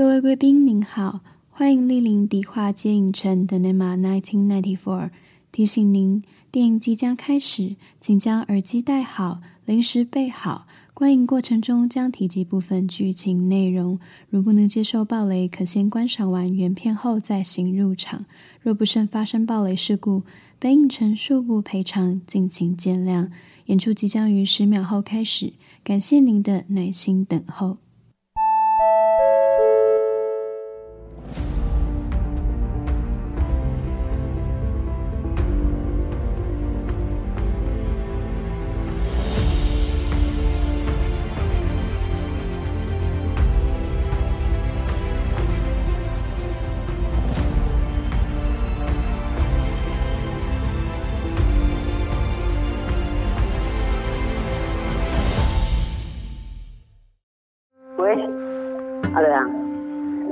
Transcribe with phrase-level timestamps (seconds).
[0.00, 5.10] 各位贵宾您好，欢迎莅临迪化街影城的 Cinema 1994。
[5.52, 10.66] 提醒您，电影即将开始，请将耳机戴好，零食备好。
[10.94, 14.00] 观影过程中将提及部分剧情内容，
[14.30, 18.24] 如不能接受暴雷，可先观赏完原片后再行入场。
[18.62, 20.22] 若不慎发生暴雷事故，
[20.58, 23.28] 本影城恕不赔偿，敬请见谅。
[23.66, 25.52] 演出即将于十秒后开始，
[25.84, 27.76] 感谢您的耐心等候。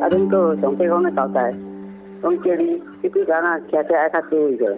[0.09, 1.53] 啊，恁个上北方的交代，
[2.23, 4.75] 讲叫你，你几个人骑车爱较注意个。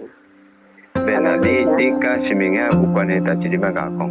[1.05, 4.09] 免啦，你你跟新明遐有关系，代志你莫甲我讲。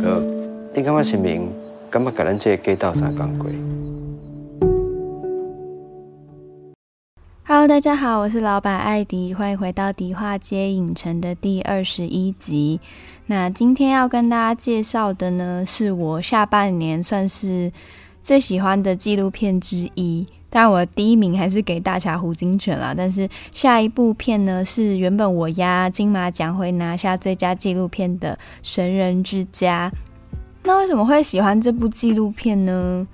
[0.00, 0.22] 哥，
[0.72, 1.50] 你感觉新明
[1.90, 3.50] 敢要甲咱这个街道相共过？
[7.50, 12.78] Hello，大家好，我是老板艾迪，欢迎回到迪化街影城的第二十一集。
[13.24, 17.72] 那今天要跟大家介绍的呢，是我下半年算是
[18.22, 20.26] 最喜欢的纪录片之一。
[20.50, 22.92] 当然，我第一名还是给《大侠胡金銓》啦。
[22.94, 29.90] 但是下一部片呢，是原本我押金马奖会拿下最佳纪录片的《神人之家》。
[30.64, 33.08] 那为什么会喜欢这部纪录片呢？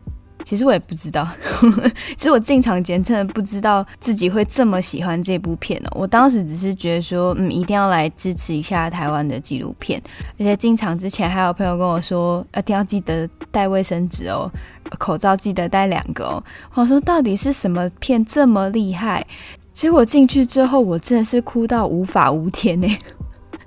[0.44, 1.26] 其实我也不知道，
[2.16, 5.88] 其实我进场前真的不知道自己会这么喜欢这部片哦。
[5.94, 10.00] 我当时只是觉得说，嗯，一定要来支持一下台湾的纪录片。
[10.38, 14.50] 而且进场之前还有朋友跟我说，一定要记得带卫生纸哦，
[14.98, 16.44] 口罩记得带两个哦。
[16.74, 19.26] 我说到底是什么片这么厉害？
[19.72, 22.86] 结果进去之后，我真的是哭到无法无天呢，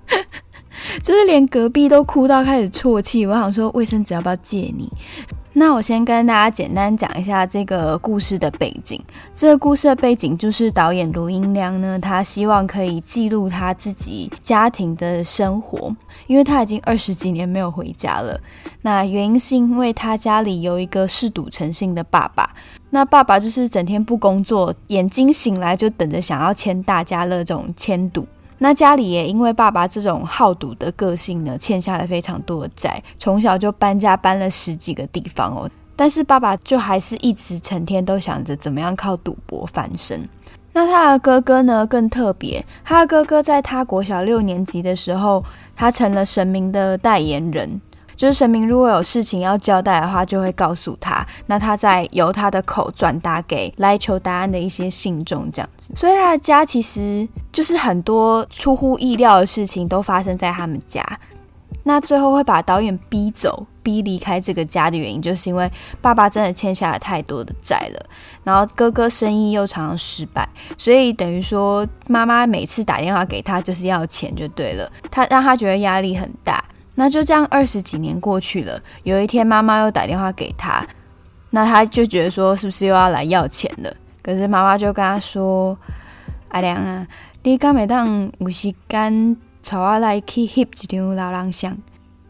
[1.02, 3.26] 就是连隔壁都哭到开始啜泣。
[3.26, 4.90] 我想说，卫生纸要不要借你？
[5.60, 9.02] 那我先跟大家简单讲一下这个故事的背景。
[9.34, 15.96] 这个故事的背景就是导演卢英良呢，他希望可以记录他自己家庭的生活，
[16.28, 18.40] 因为他已经二十几年没有回家了。
[18.84, 22.54] 那原因是因为他家里有一个嗜赌成性的爸爸，
[22.92, 28.28] 那爸爸就是整天不工作，眼睛醒来就等着想要签大家乐这种签赌。
[28.60, 35.70] 那家里也因为爸爸这种好赌的个性呢，欠下了非常多的债，从小就搬家搬了十几个地方哦。
[35.96, 40.28] 但是爸爸就还是一直成天都想着怎么样靠赌博翻身。
[40.74, 45.44] 那他的哥哥呢更特别，他的哥哥在他国小六年级的时候，
[45.76, 47.82] 他成了神明的代言人。
[48.18, 55.94] 就是神明如果有事情要交代的话，就会告诉他，那他再由他的口转达给来求答案的一些信众，这样子。
[55.96, 61.02] 所以他的家其实就是很多出乎意料的事情都发生在他们家。
[61.84, 68.06] 那最后会把导演逼走、逼离开这个家的原因，就是因为爸爸真的欠下了太多的债了，
[68.44, 70.46] 然后哥哥生意又常常失败，
[70.78, 76.62] 所以等于说妈妈每次打电话给他就是要钱就对了，他让他觉得压力很大。
[77.00, 80.84] 那就这样二十几年过去了，有一天妈妈又打电话给他，
[81.52, 83.94] 那他就觉得说是不是又要来要钱了？
[84.24, 85.78] 可是妈妈就跟他说
[86.50, 87.06] ：“阿良啊，
[87.44, 91.78] 你敢会当有时间带我来去翕一张老人相？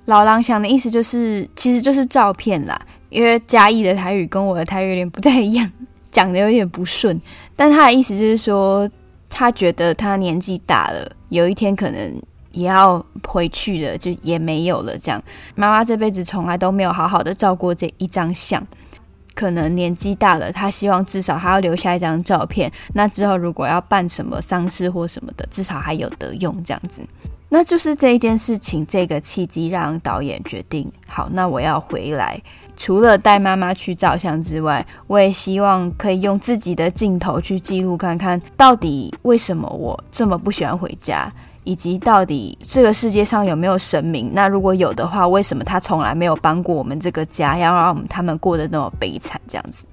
[0.03, 2.77] 老人像的意思就是，其实就是照片啦。
[3.07, 5.71] 因为嘉义的台语跟我的台语有点不太一样，
[6.11, 7.17] 讲的有点不顺。
[7.55, 8.89] 但他的意思就是说，
[9.29, 14.97] 他觉得他年纪大了，有一天可能。”也要回去了，就也没有了。
[14.97, 15.21] 这样，
[15.55, 18.65] 妈妈这辈子从来都没有好好的照过这一张相，
[19.33, 22.71] 可能年纪大了，她希望至少还要留下一张照片。
[22.93, 26.63] 那之后如果要办什么丧事或什么的，至少还有得用。
[26.63, 27.01] 这样子，
[27.49, 32.41] 那就是这一件事情，这个契机让导演决定，好，那我要回来。
[32.75, 41.31] 除了带妈妈去照相之外，我也希望可以用自己的镜头去记录，看看到底为什么我这么不喜欢回家。
[41.67, 44.31] 以及到底这个世界上有没有神明？
[44.33, 49.85] 那如果有的话，为什么他从来没有帮过我们这个家，要让我们他们过得那么悲惨这样子？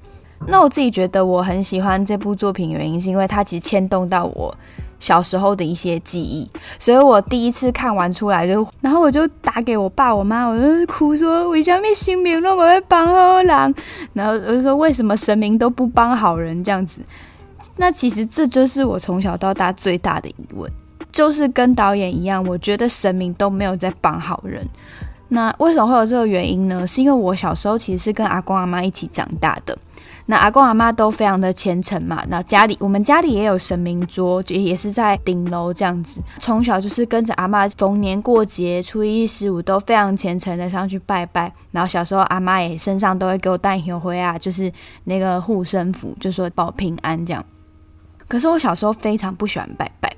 [0.46, 4.54] 那我自己觉得我很喜欢这部作品，原因是因为它其实牵动到我
[5.00, 6.48] 小时候的一些记忆，
[6.78, 13.74] 所以我第一次看完出来就，然后我就打给我爸我妈，我就哭说为什么神明都不会帮好人？
[14.12, 17.00] 然后我就说为什么神明都不帮好人这样子？
[17.76, 20.70] 那其实这就是我从小到大最大的疑问。
[21.12, 24.66] 就是跟导演一样，我觉得神明都没有在帮好人。
[25.28, 26.86] 那为什么会有这个原因呢？
[26.86, 29.76] 是因为我小时候其实是跟阿公阿妈一起长大的。
[30.26, 36.20] 那阿公阿妈都非常的虔诚嘛，那家里我们家里也有神明桌，就也是在顶楼这样子。
[36.38, 41.52] 从小就是跟着阿妈，逢年过节、初一、十五都非常虔诚的上去拜拜。
[41.72, 44.72] 然后小时候阿妈也身上都会给我带香灰啊，就是
[45.04, 47.44] 那个护身符，就说保平安这样。
[48.26, 50.10] 可是我小时候非常不喜欢拜拜。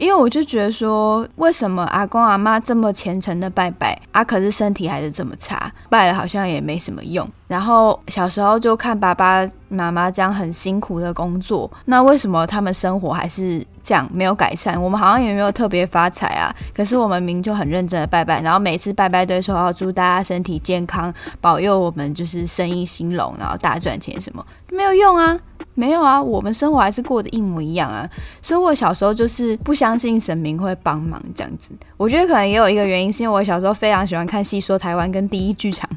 [0.00, 7.28] 因为我就觉得说，为什么阿公阿妈这么虔诚的拜拜啊，可是身体还是这么差，拜了好像也没什么用。
[7.50, 14.80] 然后小时候就看爸爸妈妈这样很辛苦的工作，那为什么他们生活还是这样没有改善？
[14.80, 25.36] 我们好像也没有特别发财啊，可是我们明就很认真的拜拜，然后每次拜拜都说要祝大家身体健康，保佑我们就是生意兴隆，然后大赚钱什么，没有用啊。
[25.74, 28.06] 没有啊，我们生活还是过得一模一样啊，
[28.42, 31.72] 所以我小时候就是不相信神明会帮忙这样子。
[31.96, 35.88] 我觉得可能也有一个原因，是因为我小时候非常喜欢看《戏说台湾》跟第一剧场，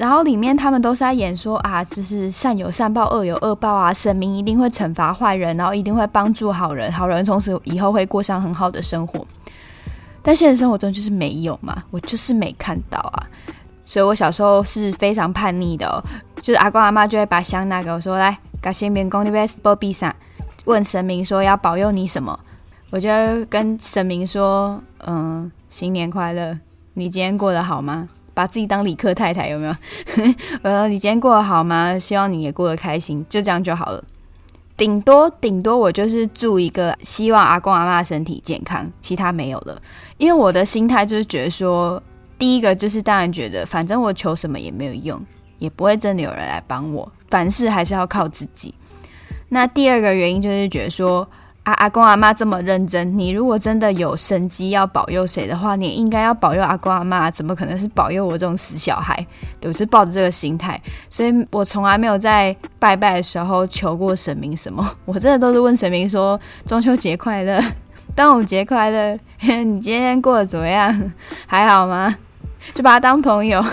[0.00, 9.26] 然后里面他们都是在演说啊，就是善有善报，恶有恶报啊，神明一定会惩罚坏人，然后一定会帮助好人，好人从此以后会过上很好的生活。
[10.22, 13.28] 但现实生活中就是没有嘛，我就是没看到啊，
[13.84, 16.02] 所以我小时候是非常叛逆的哦，
[16.40, 18.38] 就是阿公阿妈就会把香拿给我说来。
[18.62, 20.16] 感谢员工那边保庇伞，
[20.64, 22.40] 问神明说要保佑你什么？
[22.88, 23.10] 我就
[23.50, 26.58] 跟神明说，嗯，新年快乐，
[26.94, 28.08] 你今天过得好吗？
[28.40, 29.74] 把自己当理科太太有没有？
[30.62, 31.98] 我 说你今天过得好吗？
[31.98, 34.02] 希望你也过得开心，就这样就好了。
[34.78, 39.80] 顶多顶多我就是祝一个，希望阿公阿嬷身体健康，其他没有了。
[40.16, 42.02] 因为我的心态就是觉得说，
[42.38, 45.20] 第一个就是当然觉得，反正我求什么也没有用。
[45.58, 48.74] 也不会真的有人来帮我，凡事还是要靠自己。
[49.50, 51.28] 那第二个原因就是觉得说，
[51.74, 59.26] 阿公阿妈这么认真，你如果真的有神机要保佑谁的话，你应该要保佑阿公阿妈，怎么可能是保佑我这种死小孩？
[59.60, 67.60] 对，我是抱着这个心态，所以我从来没有在拜拜的时候求过神明什么， 我真的都是问神明说：中秋节快乐，
[68.16, 69.18] 端午节快乐，
[69.64, 71.12] 你今天过得怎么样？
[71.46, 72.14] 还好吗？
[72.74, 73.64] 就把他当朋友。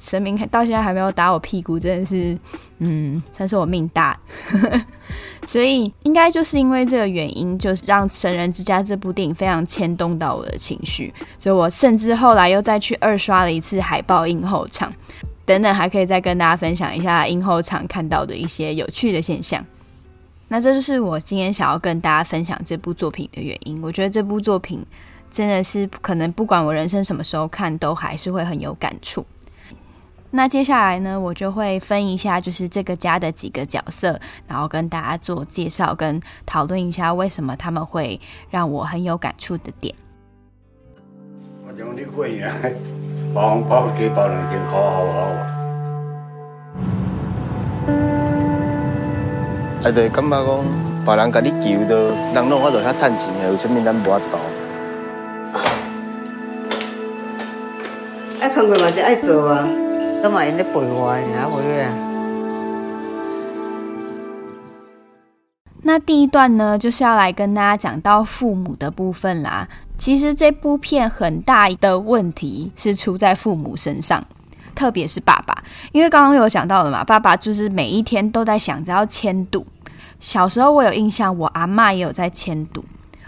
[0.00, 2.36] 神明到现在还没有打我屁股，真的是，
[2.86, 4.18] 嗯，算是我命大。
[5.46, 14.92] 所以应该就是因为这个原因，就是让《神人之家》这部电影非常牵动到我的情绪，所以我甚至后来又再去二刷了一次海报映后场，
[15.44, 19.64] 等等，还可以再跟大家分享一下映后场看到的一些有趣的现象。
[20.48, 23.82] 那这就是我今天想要跟大家分享这部作品的原因。
[23.82, 24.84] 我觉得这部作品
[25.32, 29.24] 真的是可能不管我人生什么时候看，都还是会很有感触。
[30.36, 38.20] 那接下来呢，我就会分一下，就是这个家的几个角色，然后跟大家做介绍，跟讨论一下为什么他们会
[38.50, 39.94] 让我很有感触的点。
[41.64, 42.52] 我讲你过年，
[43.32, 45.46] 包包给包两天，好好好啊！
[49.84, 50.64] 哎，就，感觉讲
[51.04, 54.38] 别人跟你求的，人拢我都遐趁钱的，有啥物咱无法度？
[58.40, 59.68] 爱看过嘛是爱做啊。
[60.24, 61.92] 都买人家背我，你还回来？
[65.82, 69.68] 那第一段呢，就是要来跟大家讲到父母的部分啦。
[69.98, 74.24] 其实这部片很大的问题是出在父母身上，
[74.74, 75.62] 特别是爸爸，
[75.92, 79.66] 因为刚刚有讲到了嘛，爸爸就是每一天都在想着要签赌。
[80.20, 82.82] 小时候我有印象，我阿嬷也有在签赌。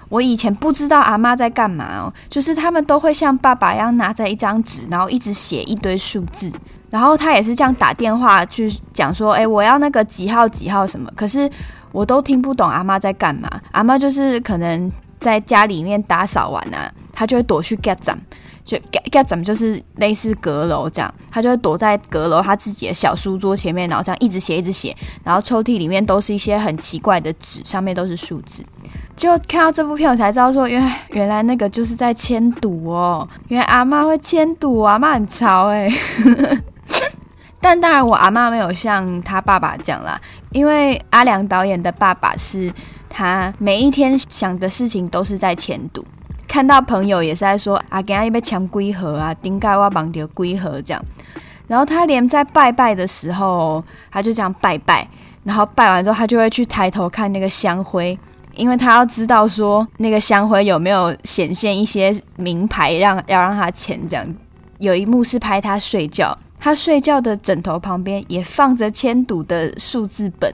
[0.09, 6.51] 我以前不知道阿嬷在干嘛哦，就是他们都会像爸爸一样拿着一张纸，然后一直写一堆数字。
[6.91, 11.51] 然后他也是这样打电话去讲说，哎，我要那个几号几号什么，可是
[11.93, 13.51] 我都听不懂阿妈在干嘛。
[13.73, 18.17] 阿妈就是可能在家里面打扫完啊，他就会躲去 get 怎，
[18.65, 18.79] 就
[19.11, 28.65] get 就是类似阁楼这样，他就会躲在阁楼他自己的小书桌前面，然后这样一直写一直写，然后抽屉里面都是一些很奇怪的纸，上面都是数字。
[29.17, 35.91] 就看到这部片，我才知道说，原来原来那个就是在签赌哦，原来阿妈会签赌，阿妈很潮哎。
[37.69, 40.17] 但当然，我阿妈没有像他爸爸讲啦，
[40.53, 42.73] 因为阿良导演的爸爸是
[43.09, 46.07] 他每一天想的事情都是在签赌，
[46.47, 51.05] 看到朋友也是在说啊，今天要签几盒啊，顶盖我绑掉龟盒这样，
[51.67, 53.83] 然后他连在拜拜的时候，
[54.13, 55.09] 他就这样拜拜，
[55.43, 58.17] 然后拜完之后，他就会去抬头看那个香灰，
[58.55, 64.25] 因为他要知道说那个香灰有没有显现一些名牌让，要让他钱这样。
[64.79, 66.39] 有一幕是拍他睡觉。
[66.67, 70.53] 他睡觉的枕头旁边也放着签赌的数字本，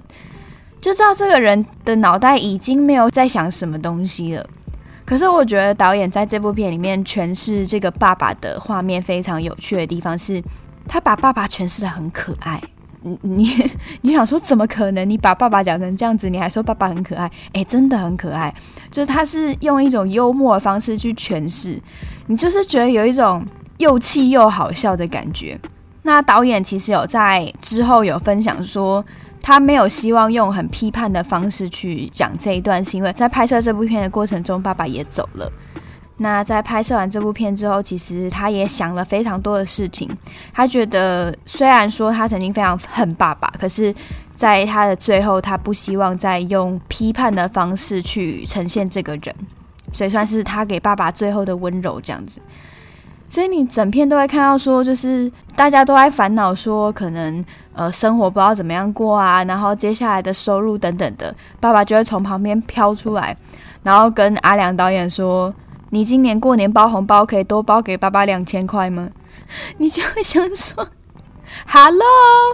[0.78, 4.46] 就知道这个人的脑袋已经没有在想什么东西了。
[5.06, 10.42] 可是我觉得导演在这部片里面诠释这个爸爸的画面非常有趣的地方是，
[10.86, 12.62] 他把爸爸诠释得很可爱。
[13.00, 13.70] 你你
[14.02, 15.08] 你想说怎么可能？
[15.08, 17.30] 你把爸爸讲成这样子，你还说爸爸很可爱？
[17.54, 18.54] 诶，真的很可爱。
[18.90, 21.80] 就是他是用一种幽默的方式去诠释，
[22.26, 23.42] 你就是觉得有一种
[23.78, 25.58] 又气又好笑的感觉。
[26.02, 29.04] 那导演其实有在之后有分享说，
[29.40, 35.50] 他没有希望用很批判的方式去讲这一段，是因为在拍摄这部片的过程中，爸爸也走了。
[36.18, 40.08] 那在拍摄完这部片之后，其实他也想了非常多的事情。
[40.52, 43.92] 他觉得，虽然说他曾经非常恨爸爸，可是
[44.34, 49.34] 在他的最后，他不希望再用批判的方式去呈现这个人，
[49.92, 52.40] 所以算是他给爸爸最后的温柔这样子。
[53.32, 63.34] 所以你整片都会看到说，就是大家都在烦恼说，可能呃生活不知道怎么样过啊，然后接下来的收入等等的，爸爸就会从旁边飘出来，
[63.84, 65.54] 然后跟阿良导演说
[65.88, 69.08] ：“你今年过年包红包可以多包给爸爸两千块吗？”
[69.78, 70.88] 你就会想说
[71.66, 72.04] ：“Hello。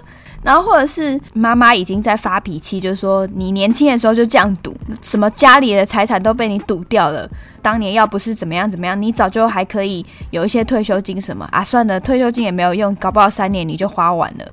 [0.49, 7.28] ”然后或者是妈妈已经在发脾气，就说你年轻的时候就这样赌，什么家里的财产都被你赌掉了。
[7.61, 11.62] 当年要不是怎么样怎么样，你早就还可以有一些退休金什么啊？
[11.62, 14.45] 算了，退休金也没有用，搞不好三年你就花完了。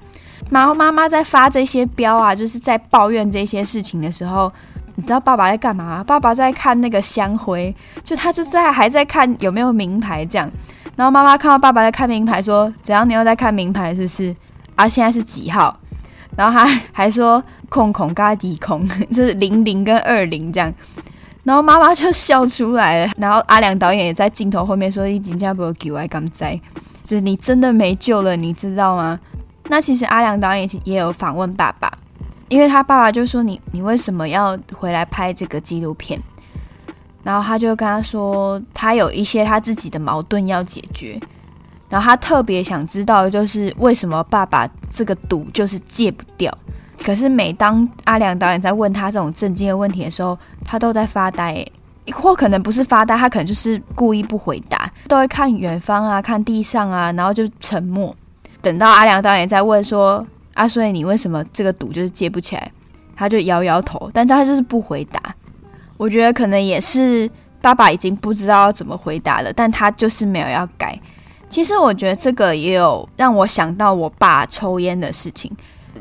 [0.50, 4.52] 然后妈妈在发这些飙啊，就是在抱怨这些事情的时候，
[4.96, 6.04] 你知道爸爸在干嘛？
[6.04, 7.74] 爸爸在看那个香灰，
[8.04, 10.52] 就他就在还在看有没有名牌这样。
[10.98, 13.10] 然后妈妈看到爸爸在看名牌，说：“怎样？
[13.10, 14.36] 你又在看名牌是不是？”
[14.76, 15.80] 啊，现在是几号？
[16.36, 20.74] 然后他还说空空嘎低空， 就是零零跟二零这样。
[21.44, 23.14] 然后妈妈就笑出来了。
[23.18, 26.60] 然后阿良导演也在镜头后面说：“你真的没救了，刚在，
[27.04, 29.20] 就是你真的没救了，你知道吗？”
[29.70, 31.92] 那其实阿良导演也有访问爸爸，
[32.50, 36.20] 因为他爸爸就说：“你你为什么要回来拍这个纪录片？”
[37.24, 41.20] 然后他就跟他说：“他有一些他自己的矛盾要解决。”
[41.96, 46.54] 然后他特别想知道就是为什么爸爸这个赌就是戒不掉。
[47.02, 51.66] 可是每当阿良导演在问他这种震惊的问题的时候，他都在发呆，
[52.12, 58.14] 或可能不是发呆，他可能就是故意不回答，都会看远方啊，看地上啊，然后就沉默。
[58.62, 62.72] 等到阿良导演在问说：“啊，所以你为什么这个赌就是戒不起来？”
[63.16, 65.22] 他就摇摇头，但他就是不回答。
[65.96, 67.30] 我觉得可能也是
[67.62, 71.00] 爸爸已经不知道怎么回答了，但他就是没有要改。
[71.56, 75.50] 其实我觉得这个也有让我想到我爸抽烟的事情。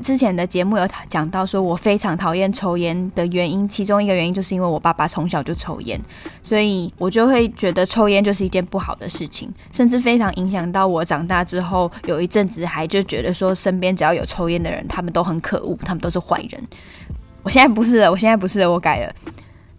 [0.02, 5.96] 之前的节目有讲到，说我非常讨厌抽烟的原因，其中一个原因就是因为我爸爸从小就抽烟，
[6.42, 16.60] 所以我就会觉得抽烟就是一件不好的事情，甚至非常影响到我长大之后，有一阵子还就觉得说身边只要有抽烟的人，他们都很可恶，他们都是坏人。
[17.44, 19.14] 我现在不是了，我现在不是了，我改了。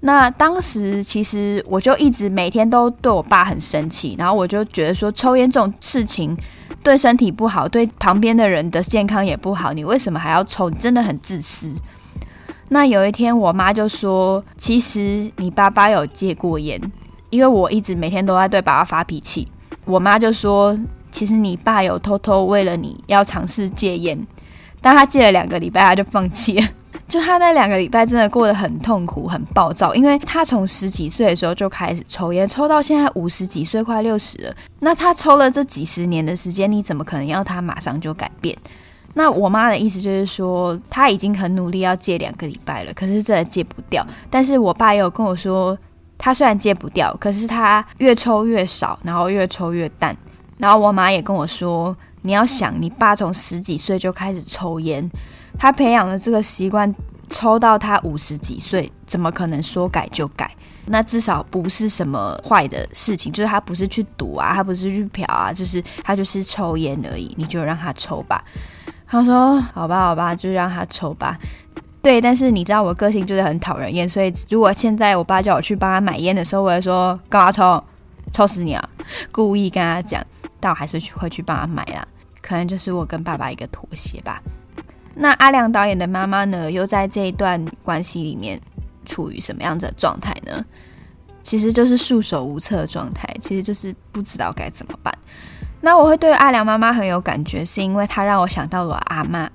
[0.05, 6.37] 那当时其实我就一直每天都对我爸很生气，然后我就觉得说抽烟这种事情
[6.83, 10.69] 对身体不好，对旁边的人的健康也不好，你为什么还要抽？
[10.69, 11.73] 你真的很自私。
[12.69, 16.79] 那有一天我妈就说：“其实你爸爸有戒过烟，
[17.31, 19.47] 因为我一直每天都在对爸爸发脾气。”
[19.85, 20.77] 我妈就说
[21.09, 24.27] ：“其实你爸有偷偷为了你要尝试戒烟，
[24.81, 26.67] 但他戒了两个礼拜他就放弃了。”
[27.07, 34.55] 就他那两个礼拜真的过得很痛苦、很暴躁，因为他从十几岁的时候就开始抽烟，抽到现在五十几岁，快六十了。
[34.79, 38.57] 那他抽了这几十年的时间，你怎么可能要他马上就改变？
[39.13, 44.05] 那我妈的意思就是说，他已经很努力要戒两个礼拜了，可是真的戒不掉。
[44.29, 45.77] 但是我爸也有跟我说，
[46.17, 50.17] 他虽然戒不掉，可是他越抽越少，然后越抽越淡。
[50.57, 55.09] 然后我妈也跟我说，你要想，你爸从十几岁就开始抽烟。
[55.57, 56.93] 他培养了这个习惯，
[57.29, 60.49] 抽到他五十几岁，怎么可能说改就改？
[60.87, 68.43] 那至少不是什么坏的事情，就是他不是去赌啊，他不是去嫖啊，就是他就是抽烟而已，你就让他抽吧。
[69.07, 71.37] 他说：“好吧，好吧，就让他抽吧。
[72.03, 77.83] ”对，但是你知道我个性就是很讨人厌，所以如果现在我爸叫我去帮他买烟的时候，我会说：“干嘛抽？
[78.31, 78.89] 抽死你啊！”
[79.31, 80.23] 故意跟他讲，
[80.59, 82.05] 但我还是去会去帮他买啦。
[82.41, 84.39] 可能就是我跟爸爸一个妥协吧。
[85.15, 88.59] 那阿良导演的妈妈呢，又在这一段关系里面
[89.05, 90.63] 处于什么样的状态呢？
[91.41, 95.13] 其实就是束手无策的状态，其实就是不知道该怎么办。
[95.79, 99.49] 那我会对阿良妈妈很有感觉，是因为她让我想到了阿妈。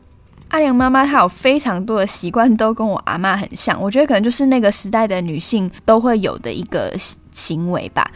[0.48, 6.92] 阿良妈妈她有非常多的习惯都跟我阿妈很像，我觉得可能就是那个时代的女性都会有的一个
[7.32, 8.08] 行为吧。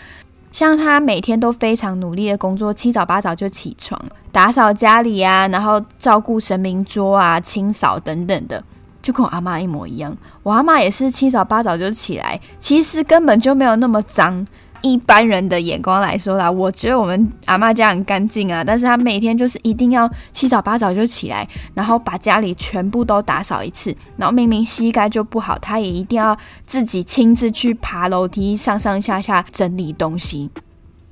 [0.55, 8.63] 像他每天都非常努力的工作，七早八早就起床，打扫家里啊，然后照顾神明桌啊，清扫等等的。
[9.03, 10.17] 就跟我阿妈一模一样。
[10.45, 14.47] 我阿妈也是七早八早就起来，其实根本就没有那么脏。
[14.85, 26.37] 一般人的眼光来说啦，我觉得我们阿妈家很干净啊，但是她每天就是一定要七早八早就起来，然后把家里全部都打扫一次，然后明明膝盖就不好，她也一定要
[26.67, 30.51] 自己亲自去爬楼梯，上上下下整理东西。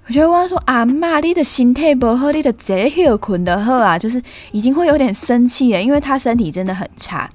[0.06, 7.30] 我觉得我说阿妈，你的心态不好，你的这休困的好啊，就是已经会有点生气了，因为她身体真的很差。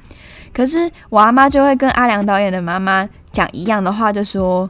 [0.54, 4.70] 可是我阿妈就会跟阿良导演的妈妈讲一样的话，就说。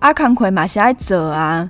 [0.00, 1.68] 阿康奎马是爱走啊！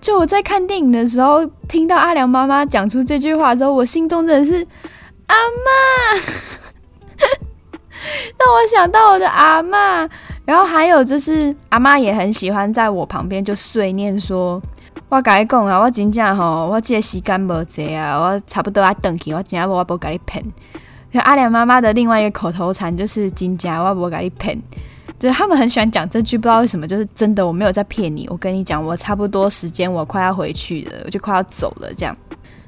[0.00, 4.66] 就我在看电影的时候，听到阿良妈妈讲出这句话之后，我心中真的是
[5.26, 5.34] 阿
[5.64, 6.20] 妈，
[8.38, 10.08] 让我想到我的阿妈。
[10.44, 14.60] 然后还有就是阿妈也很喜欢在我旁边就碎念说
[15.10, 20.42] ：“我跟你讲啊，我真正吼，我这个时间无济啊，我差不多要等去，我真正我不跟你骗。”
[21.20, 24.58] 阿良妈妈的另外一个口头禅就是“真正我不跟你骗”。
[25.18, 28.28] 就他们很喜欢讲这句，不知道为什么，就是真的，我没有在骗你。
[28.30, 31.92] 我跟你讲，我差不多时间，我快要回去了，我就快要走了。
[31.94, 32.16] 这样，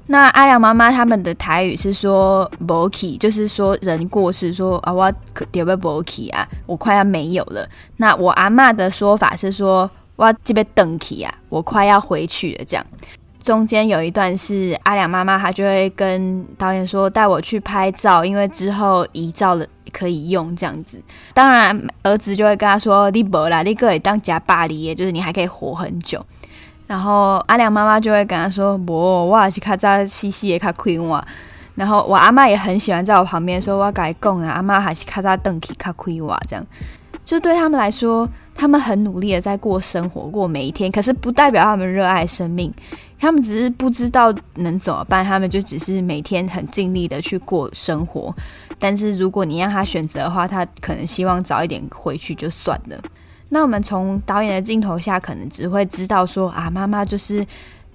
[0.06, 7.64] 那阿良妈妈他们的台语是说 “boki”，就是说人过世，说啊我可点不 boki 啊，我快要没有了。
[7.98, 12.64] 那我阿嬷的说法是说我这边等起啊，我快要回去了。
[12.64, 12.84] 这样，
[13.44, 19.64] 中间有一段是阿良妈妈，她就会跟导演说带我去拍照，因为之后遗照了。
[19.92, 21.00] 可以用这样子，
[21.34, 26.24] 当然儿子就会跟他说：“你没啦，你可以当假巴黎耶，就是你还可以活很久。”
[26.86, 31.24] 然后阿良妈妈就会跟他说：“不，我也是卡扎西西也卡亏我。”
[31.76, 36.66] 然后我阿妈也很喜欢在我旁边说：“我改讲啊，阿妈还是卡扎邓起卡亏我。”这样，
[37.30, 42.74] 就对他们来说，他们很努力的在过生活，过每一天，可是不代表他们热爱生命。
[43.20, 48.34] 他们只是不知道能怎么办，他们就只是每天很尽力的去过生活。
[48.80, 53.00] 但是如果你让他选择的话，他可能希望早一点回去就算了。
[53.50, 57.46] 那我们从导演的镜头下，可能只会知道说啊，妈妈就是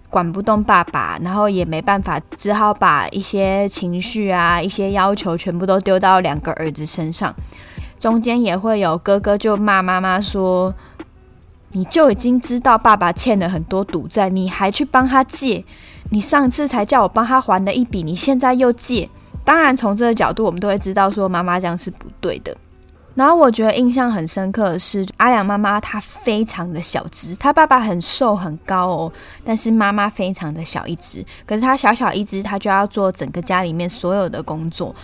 [0.09, 7.35] 管不动爸爸，然后也没办法，只好把一些情绪啊、一些要求全部都丢到两个儿子身上。
[7.99, 10.73] 中间也会有哥哥就骂妈妈说。
[11.71, 15.61] 你就已经知道爸爸欠了很多赌债，你还去帮他借？
[16.09, 19.09] 你上次才叫我帮他还了一笔，你现在又借？
[19.43, 22.55] 当然，从这个角度，我们都会知道说妈妈这样是不对的。
[23.13, 29.11] 然后我觉得印象很深刻的是，阿良妈妈她非常的小只，她爸爸很瘦很高哦，
[29.43, 31.25] 但是妈妈非常的小一只。
[31.45, 34.95] 可是她小小一只，她就要做整个家里面所有的工作，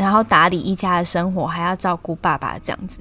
[0.00, 3.00] 然后打理一家的生活，还要照顾爸爸这样子。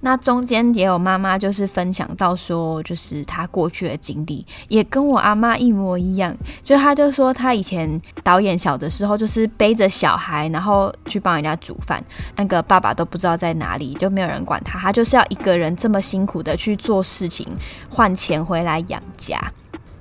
[0.00, 6.32] 那中间也有妈妈，就是分享到说，就是她过去的经历，也跟我阿妈一模一样。
[6.62, 12.00] 就她就说，她以前导演小的时候，就是背着小孩，然后去帮人家煮饭，
[12.36, 17.46] 那个爸爸都不知道在哪里，就没有人管他，他就是要一个人这么辛苦的去做事情，
[17.90, 19.38] 换钱回来养家。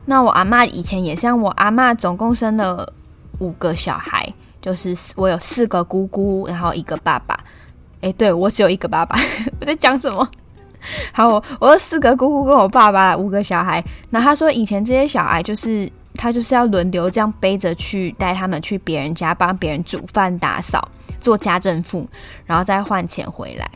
[0.05, 2.93] 那我阿妈以前也像我阿妈，总共生了
[3.39, 7.37] 五个小孩，就是我有四个姑姑，然后一个爸爸。
[8.01, 9.17] 哎，对，我只有一个爸爸，
[9.59, 10.29] 我在讲什么？
[11.11, 13.83] 好，我有四个姑姑跟我爸爸五个小孩。
[14.09, 20.87] 那他说以前这些小孩就是他就是要轮流这样背着去带他们去别人家帮别人煮饭打扫
[21.19, 22.07] 做家政妇，
[22.45, 23.69] 然后再换钱回来。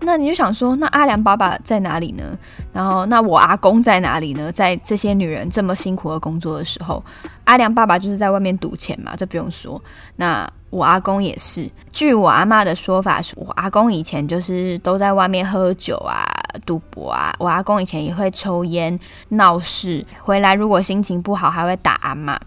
[0.00, 2.24] 那你就想说，那阿良爸爸在哪里呢？
[2.72, 4.50] 然后那我阿公在哪里呢？
[4.52, 7.02] 在这些女人这么辛苦的工作的时候，
[7.44, 9.82] 阿良爸爸就是在外面赌钱嘛，这不用说。
[10.16, 16.24] 那我阿公也是，据我阿妈的说法，我阿公以前就是都在外面喝酒啊、
[16.64, 17.34] 赌博啊。
[17.38, 18.98] 我阿公以前也会抽烟、
[19.30, 22.38] 闹事，回来如果心情不好还会打阿妈。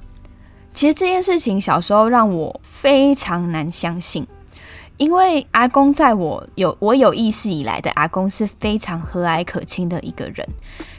[0.73, 4.25] 其实这件事情小时候让我非常难相信，
[5.01, 10.47] 因为阿公在我有我有意识以来的阿公是非常和蔼可亲的一个人，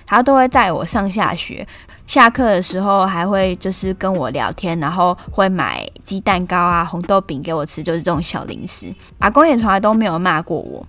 [0.04, 1.64] 他都会带我上下学。
[2.04, 8.92] 下课的时候还会就是跟我聊天，然后会买鸡蛋糕啊、红豆饼给我吃，就是这种小零食。
[9.20, 10.84] 阿公也从来都没有骂过我，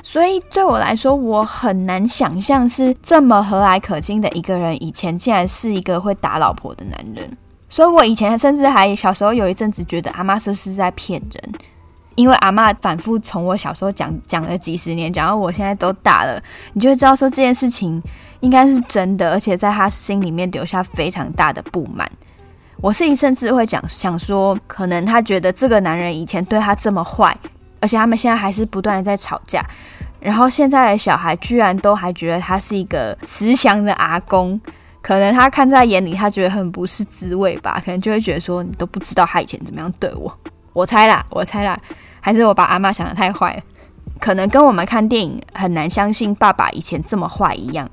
[0.00, 7.36] 所以对我来说，我很难想象是这么和蔼可亲的一个人，以前竟然是一个会打老婆的男人。
[7.68, 11.54] 所以我以前甚至还小时候有一阵子觉得阿妈是不是在骗人，
[12.14, 18.02] 因为阿妈反复从我小时候讲讲了几十年，讲到我现在都大了，你就会知道说这件事情。
[18.42, 22.10] 应该是真的，而且在他心里面留下非常大的不满。
[22.80, 27.38] 我自己甚至会讲，想说，可能他觉得这个男人以前对他这么坏，
[27.78, 29.64] 而且他们现在还是不断的在吵架，
[30.18, 34.60] 然后现在的小孩居然都还觉得他是一个慈祥的阿公，
[35.00, 40.36] 可能他看在眼里，他觉得很不是滋味吧，可能就会觉得说，你都不知道他以前怎么样对我。
[40.72, 41.78] 我猜啦，我猜啦，
[42.20, 43.62] 还是我把阿妈想得太坏。
[44.20, 47.90] 可能跟我们看电影很难相信爸爸以前这么坏一样。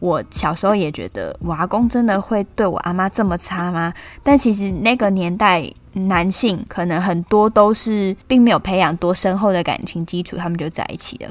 [0.00, 3.92] 我小时候也觉得我阿公真的会对我阿妈这么差吗？
[4.22, 11.30] 但其实那个年代男性可能很多都是并没有培养多深厚的感情基础，他们就在一起了。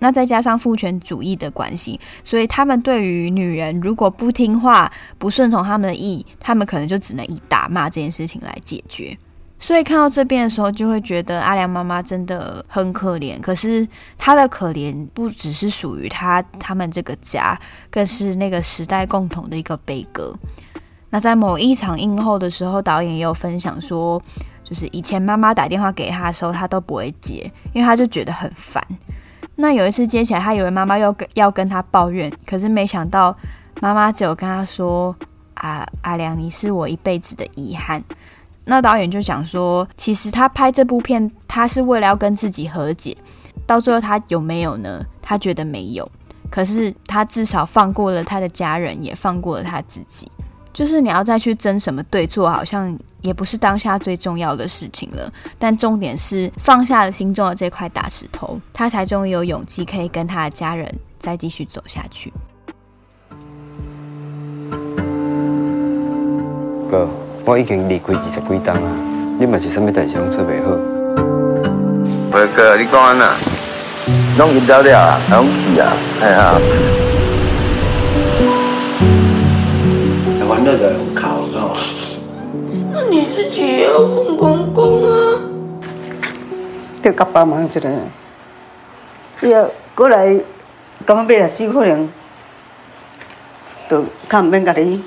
[0.00, 9.16] 那再加上父权主义的关系，所以他们对于女人如果不听话、不顺从他们的意，他们可能就只能以打骂这件事情来解决。
[9.62, 13.40] 所以看到这边的时候，就会觉得阿良妈妈真的很可怜。
[13.40, 13.86] 可是
[14.18, 17.56] 她的可怜不只是属于她他们这个家，
[17.88, 20.34] 更是那个时代共同的一个悲歌。
[21.10, 24.20] 那在某一场映后的时候，导演也有分享说，
[24.64, 28.84] 就是以前妈妈打电话给他的时候，他都不会接，因为他就觉得很烦。
[29.54, 33.36] 那有一次接起来，他以为妈妈要跟要跟他抱怨，可是没想到
[33.80, 35.14] 妈妈只有跟他说
[35.54, 38.02] ：“啊，阿良，你是我一辈子的遗憾。”
[38.64, 43.16] 那导演就讲说，其实他拍这部片，他是为了要跟自己和解。
[43.66, 45.04] 到最后，他有没有呢？
[45.20, 46.08] 他觉得没有。
[46.50, 50.30] 可是他至少放过了他的家人，也放过了他自己。
[50.72, 55.30] 就是你要再去争什么对错，好像也不是当下最重要的事情了。
[55.58, 62.32] 但重点是放下了心中的这块大石头，他才终于有勇气可以跟他的家人再继续走下去。
[66.90, 67.08] 哥。
[67.44, 68.88] 我已经离开二十几档啊，
[69.38, 70.70] 你嘛是什么代志拢做袂好？
[72.38, 73.34] 伟哥，你讲安那？
[74.38, 76.54] 拢饮到了啊，拢去啊，哎呀！
[80.48, 81.76] 玩乐的考到啊？
[82.92, 85.40] 那你自己也要问公公啊？
[87.02, 87.80] 得甲帮忙一下，
[89.40, 90.28] 你要过来，
[91.04, 92.08] 咁样买了四可能，
[93.88, 95.02] 都看免甲你。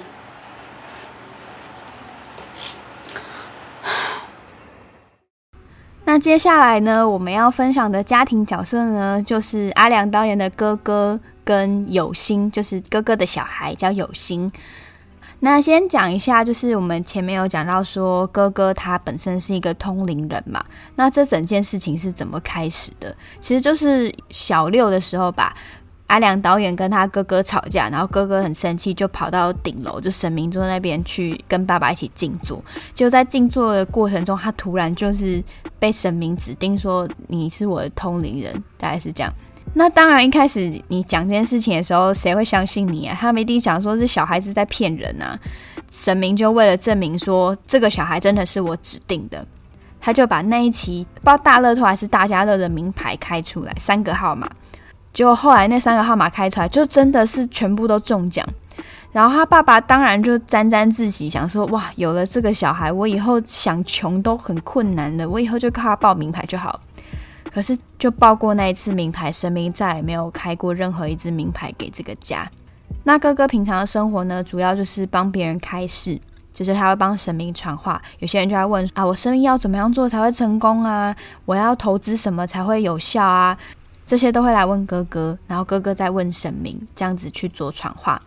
[6.15, 14.49] 那接下来呢，我们要分享的家庭角色呢，就是阿良导演的哥哥跟有心，就是哥哥的小孩叫有心。
[15.41, 20.63] 那先讲一下，就是我们前面有讲到说，哥哥他本身是一个通灵人嘛。
[20.95, 23.13] 那这整件事情是怎么开始的？
[23.41, 25.54] 其实就是小六的时候吧。
[26.08, 32.63] 阿良导演跟他哥哥吵架，然后哥哥很生气，就跑到顶楼，就神明座那边去跟爸爸一起静坐。
[32.94, 35.44] 就在静坐的过程中，他突然就是
[35.80, 39.34] 被神明指定说：“你是我的通灵人。”大概是这样。
[39.74, 43.18] 那当然，一开始你讲这件事情的时候，谁会相信你啊？
[43.20, 45.38] 他们一定想说是小孩子在骗人啊。
[45.91, 49.46] 神明就为了证明说这个小孩真的是我指定的，
[50.00, 54.48] 他就把那一期不知道大乐透还是大家乐的名牌开出来，三个号码。
[55.15, 58.45] 就后来那三个号码开出来，就真的是全部都中奖。
[59.13, 66.78] 然后他爸爸当然就沾沾自喜，想说：哇，有了这个小孩，我以后想穷都很困难的，我以后就靠他报名牌就好。
[67.49, 72.45] 可是就报过那一次名牌，神明再也没有开过任何一支名牌给这个家。
[73.06, 76.19] 那哥哥平常的生活呢，主要就是帮别人开市，
[76.51, 78.01] 就是他会帮神明传话。
[78.19, 81.15] 有些人就在问啊，我生意要怎么样做才会成功啊？
[81.45, 83.58] 我要投资什么才会有效啊？
[84.06, 88.22] 这些都会来问哥哥，然后哥哥再问神明，这样子去做传话。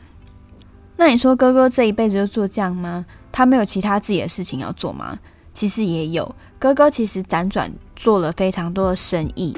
[0.97, 3.07] 那你说哥哥这一辈子就做这样吗？
[3.31, 5.19] 他没有其他自己的事情要做吗？
[5.55, 9.57] 其实也有，哥哥其实辗转做了非常多的生意。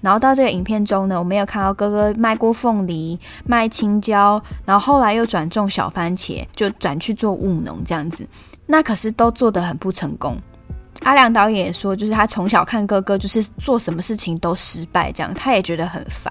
[0.00, 8.26] 然后到这个影片中呢，我们有看到哥哥卖过凤梨、卖青椒，然后后来又转种小番茄，就转去做务农这样子。
[8.66, 10.38] 那可是都做得很不成功。
[11.00, 16.30] 阿良导演也说，就是他从小看哥哥，就是做什么事情都失败，这样他也觉得很烦。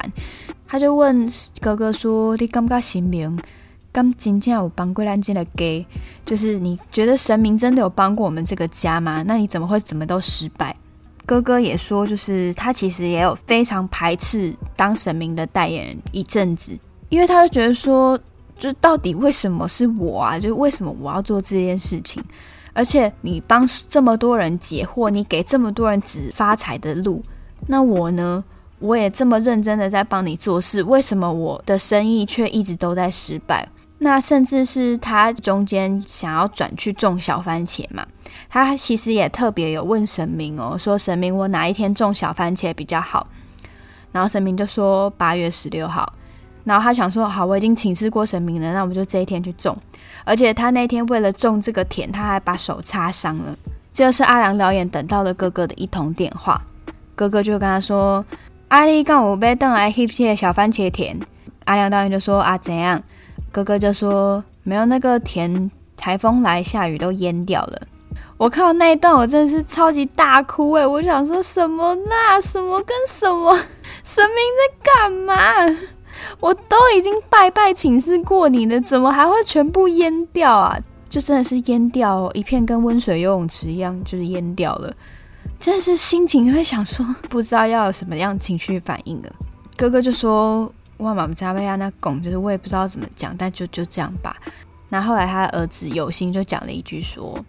[0.68, 3.40] 他就问哥哥说：“你感觉神明
[3.92, 5.86] 刚今天有帮过咱这个家？
[6.26, 9.24] 就是你觉得神明真的有帮过我们这个家吗？
[9.26, 10.76] 那你怎么会怎么都失败？”
[11.26, 16.78] 哥哥也说，就是他其实也有非常排斥当神明的代言人一阵子，
[17.10, 18.18] 因为他就觉得说，
[18.58, 20.40] 就到底为什么是我啊？
[20.40, 22.24] 就为什么我要做这件事情？
[22.78, 27.24] 而且你帮这么多人解惑，你给这么多人指发财的路，
[27.66, 28.44] 那我呢？
[28.78, 33.68] 我也这么认真的在帮你做事，为什么我的生意却一直都在失败？
[33.98, 38.06] 那甚至是他中间想要转去种小番茄嘛，
[38.48, 43.26] 他其实也特别有问神明哦，说神明，我哪一天种小番茄比较好？
[44.12, 46.14] 然后神明就说八月十六号。
[46.68, 49.74] 然后他想说，好，我已经请示过神明了，那我们就这一天去种。
[50.26, 53.56] 而且他那天为了种这个田，他还把手擦伤了。
[53.94, 56.62] 这就是阿良导演等到了哥哥的一通电话，
[57.16, 58.24] 哥哥就跟他说
[58.68, 61.18] ：“阿力刚我被邓来 hip 小番茄田。”
[61.64, 63.02] 阿良导演就说：“啊，怎样？”
[63.50, 67.82] 哥哥就说：“没有那个田，台风来下雨都淹掉了。”
[68.38, 70.86] 我看到那一段，我真的是超级大哭哎！
[70.86, 72.40] 我想说什么那？
[72.42, 73.56] 什么跟什么？
[74.04, 75.34] 神明在干嘛？
[76.40, 80.78] 我都已经拜拜请示过你了，怎么还会全部淹掉啊？
[81.10, 84.94] 就真的是淹掉哦，一片跟温水游泳池一样，就是淹掉了。
[85.60, 89.32] 真的是心情会想说，不知道要有什么样情绪反应了。
[89.76, 94.36] 哥哥就说：“哇，妈妈家被那拱，就是我也不知道怎么讲，但就就这样吧。”
[94.90, 97.44] 那后来他的儿子有心就讲了一句说。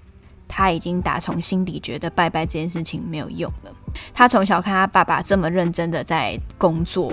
[0.51, 3.71] 他已经打从心底觉得拜拜这件事情没有用了。
[4.15, 7.13] 他从小看他爸爸这么认真的在工作，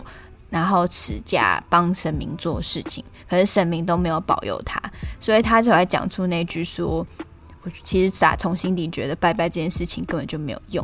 [0.55, 4.81] 然后持家帮神明做事情，可是神明都没有保佑他，
[5.19, 7.05] 所以他就来讲出那句说
[7.61, 10.81] ：“我其实打从心底觉得拜拜这件事情根本就没有用。”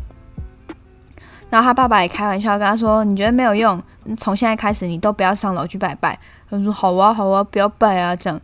[1.50, 3.82] 然后他爸爸也开玩笑跟他说：“你觉得没有用？
[4.18, 6.20] 从现在开始你都不要上楼去拜拜。”
[6.52, 8.38] 他说：“好啊，好啊，不要拜啊，这样。”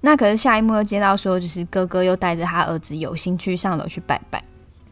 [0.00, 4.40] 那可是下一幕又接到说，就是哥哥又带着他儿子有心去上楼去拜拜，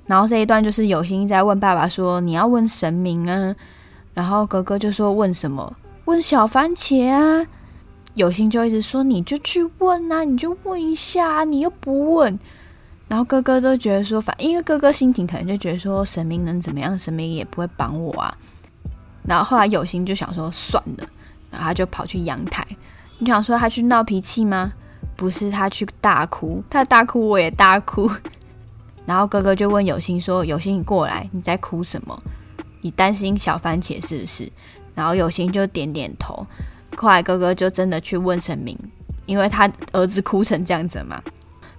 [0.06, 3.54] 然后这一段就是有心在问爸爸说：“你要问神明啊？”
[4.14, 5.76] 然后哥哥就说：“问什么？
[6.04, 7.46] 问小番茄啊？”
[8.14, 12.38] 有心就一直说：“你就去问啊，你就问一下啊，你又不问。”
[13.08, 16.98] 然后哥哥都觉得说：“反因为哥哥心情可能就觉得说神明能怎么样？
[16.98, 18.36] 神明也不会帮我啊。”
[19.26, 21.06] 然后后来有心就想说：“算了。”
[21.50, 22.66] 然后他就跑去阳台。
[23.18, 24.72] 你想说他去闹脾气吗？
[25.16, 28.10] 不是他去大哭，他大哭我也大哭。
[29.06, 32.22] 然后哥哥就问有心说：“有心，你过来，你在哭什么？
[32.80, 34.50] 你担心小番茄是不是？”
[34.94, 36.46] 然后有心就点点头。
[36.96, 38.76] 后来哥哥就真的去问神明，
[39.26, 41.22] 因为他儿子哭成这样子嘛。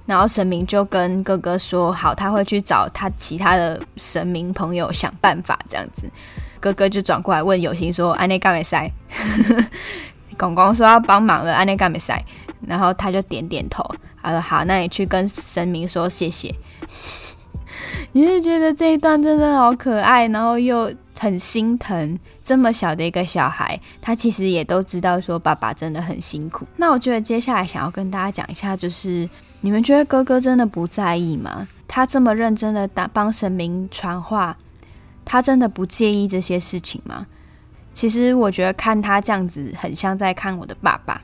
[0.05, 6.09] 然后神明就跟哥哥说：“好，他会去找他其他的神明朋友想办法。”这样子，
[6.59, 8.91] 哥哥就转过来问有心说：“安内干没塞？”
[10.37, 12.19] 公公说要帮忙了，安内干没塞？
[12.65, 13.83] 然后他就点点头，
[14.23, 16.53] 他说好，那你去跟神明说谢谢。
[18.13, 26.65] 你是觉得这一段真的好可爱，然后又很心疼，这么小的一个小孩，他其实也都知道说爸爸真的很辛苦。
[26.77, 29.29] 那我觉得接下来想要跟大家讲一下，就是
[29.61, 31.67] 你们觉得哥哥真的不在意吗？
[31.87, 34.57] 他这么认真的打帮神明传话，
[35.23, 37.27] 他真的不介意这些事情吗？
[37.93, 41.21] 其实我觉得看他这样子，很像在看我的爸爸。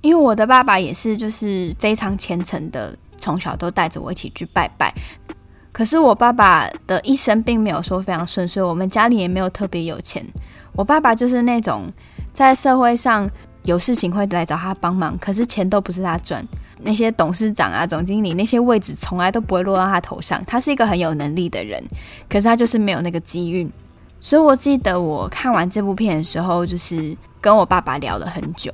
[0.00, 4.92] 因为我的爸爸也是，就是非常虔诚的，从小都带着我一起去拜拜。
[5.72, 10.24] 可是我爸爸的一生并没有说非常顺遂，我们家里也没有特别有钱。
[10.74, 11.90] 我爸爸就是那种
[12.32, 13.28] 在社会上
[13.64, 16.46] 有事情会来找他帮忙，可是钱都不是他赚。
[16.84, 20.44] 那些董事长啊、总经理那些位置从来都不会落到他头上。
[20.46, 21.82] 他是一个很有能力的人，
[22.28, 23.70] 可是他就是没有那个机运。
[24.20, 28.72] 所以我记得我看完这部片的时候，就是跟我爸爸聊了很久。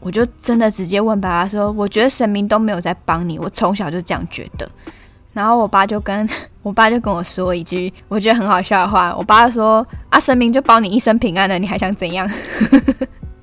[0.00, 4.70] 我就真的直接问爸爸说：“我觉得神明都没有在帮你，我从小就这样觉得。”
[5.32, 6.28] 然后我爸就跟
[6.62, 9.14] 我爸就跟我说一句我觉得很好笑的话。
[9.16, 12.28] 我爸说：“啊，神明就保你一生平安了，你还想怎样？”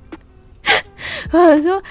[1.32, 1.82] 我说：“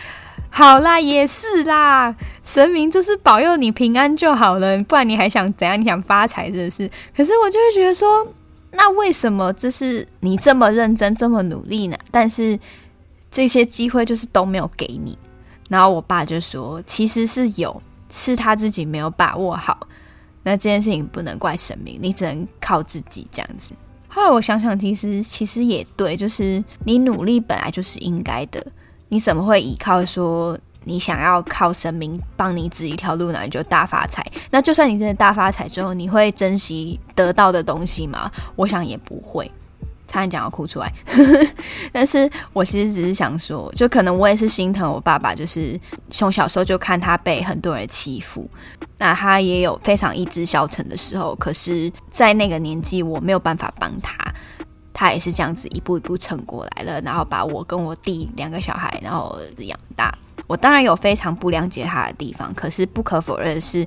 [0.50, 5.80] 好啦，也是啦，神明就是保佑你平安就好了，不然你还想怎样？
[5.80, 6.90] 你想发财是不是？
[7.16, 8.28] 可是我就会觉得说，
[8.72, 11.98] 那为什么这是你这么认真、这么努力呢？
[12.12, 12.60] 但是。”
[13.32, 15.18] 这些机会就是都没有给你，
[15.68, 19.88] 然后我爸就说，其实是有，是他自己没有把握好。
[20.44, 23.74] 那这件事情不能怪神明，你只能靠自己这样子。
[24.08, 28.66] 后来我想想，其实其实也对，就是你努力本来就是应该的，
[29.10, 34.24] 你怎么会依靠说你想要靠神明帮你指一条路，呢你就大发财？
[34.52, 38.32] 那就算你真的大发财之后，你会珍惜得到的东西吗？
[38.56, 39.52] 我想也不会。
[40.16, 40.90] 差点讲要哭出来，
[41.92, 45.78] 但是我其实只是想说，就可能我也是心疼我爸爸，就是
[46.10, 48.50] 从小时候就看他被很多人欺负，
[48.98, 54.16] 那他也有非常意志消沉的时候，可是，在那个年纪我没有办法帮他，
[54.94, 60.18] 他也是这样子一步一步撑过来了，然后把我跟我弟两个小孩然后养大。
[60.48, 63.86] 我当然有非常不谅解他的地方，可是不可否认是，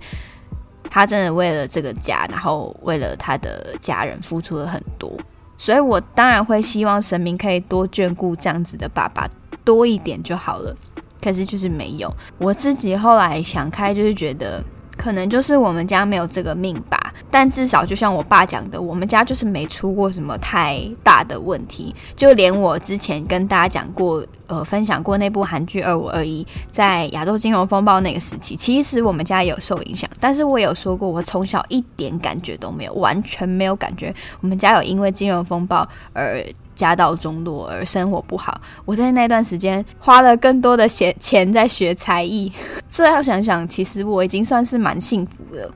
[0.91, 5.11] 他真的为了这个家，然后为了他的家人付出了很多。
[5.59, 9.29] 所以，我当然会希望神明可以多眷顾这样子的爸爸
[9.65, 10.75] 多一点就好了。
[11.21, 12.11] 可是就是没有。
[12.39, 14.63] 我自己后来想开，就是觉得
[14.97, 16.98] 可能就是我们家没有这个命吧。
[17.31, 21.95] 但至少就像我爸讲的，我们家就是没出过什么太大的问题。
[22.17, 30.09] 就连我之前跟大家讲过，呃，分享过那部韩剧《二五二一》，在亚洲金融风暴那个时期，其实我们家也有受影响。
[30.19, 34.15] 但是我有说过，我从小一点感觉都没有，完全没有感觉。
[34.41, 36.43] 我们家有因为金融风暴而
[36.75, 38.61] 家道中落，而生活不好。
[38.85, 42.51] 我在那段时间花了更多的钱钱在学才艺。
[42.91, 45.71] 这样想想，其实我已经算是蛮幸福的。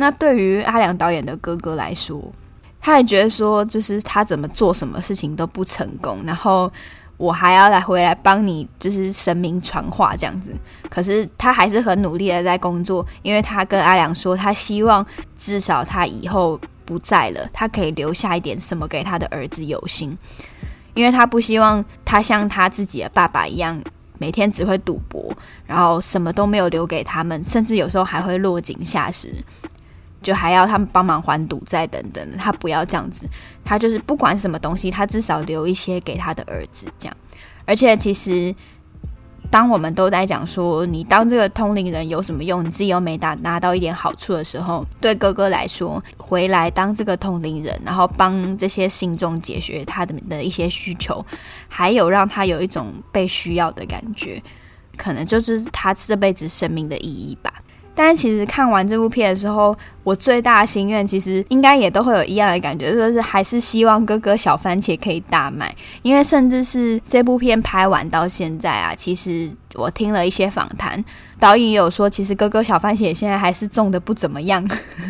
[0.00, 2.22] 那对于阿良导演的哥哥来说，
[2.80, 6.70] 他也觉得说，就是他怎么做什么事情都不成功，然后
[7.16, 10.54] 我还要来回来帮你，就是神明传话这样子。
[10.88, 15.04] 可是他还是很努力的在工作，因为他跟阿良说，他希望
[15.36, 20.16] 至少他以后不在了，他可以留下一点什么给他的儿子有心，
[20.94, 23.82] 因为他不希望他像他自己的爸爸一样。
[24.20, 25.32] 每天只会赌博，
[25.64, 29.32] 然后什么都没有留给他们，甚至有时候还会落井下石，
[30.22, 32.36] 就还要他们帮忙还赌债等等。
[32.36, 33.28] 他不要这样子，
[33.64, 37.16] 他就是不管什么东西，他至少留一些给他的儿子，这样。
[37.64, 38.54] 而且其实。
[39.50, 42.62] 当我们都在讲说，你当这个通灵人有什么用？
[42.62, 51.24] 你自己又没拿拿到一点好处的时候，对哥哥来说，回来当这个通灵人，然后帮这些信众解决他的的一些需求，
[51.66, 54.42] 还有让他有一种被需要的感觉，
[54.98, 57.50] 可能就是他这辈子生命的意义吧。
[57.98, 65.74] 但是其实看完这部片的时候，我最大的心愿其实应该也都会有一样的感觉，就是还是希望哥哥小番茄可以大卖。
[66.02, 71.04] 因为甚至是这部片拍完到现在啊，其实我听了一些访谈，
[71.40, 74.64] 导演也有说，其实哥哥小番茄现在还是种的不怎么样。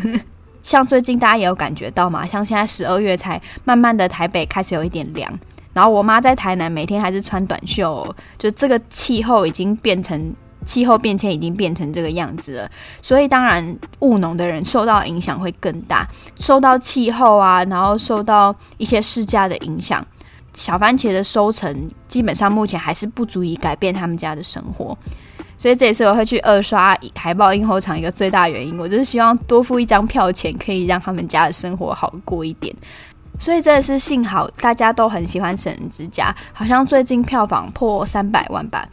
[0.63, 5.31] 像最近大家也有感觉到嘛，像现在十二月才慢慢的台北开始有一点凉，
[5.73, 10.33] 然后我妈在台南每天还是穿短袖，就这个气候已经变成。
[10.65, 20.05] 气候变迁已经变成这个样子了，所以当然务农的人受到影响会更大，受到气候啊，然后受到一些市价的影响，
[20.53, 24.95] 小番茄的收成基本上目前还是不足以改变他们家的生活，
[25.57, 32.75] 所以这也是我会去二刷海豹映后场一个最大原因，我就是希望多付一张票钱可以让他们家的生活好过一点，
[33.39, 38.87] 所以真的是幸好大家都很喜欢《神人之家》，好像最近票房破三百万吧。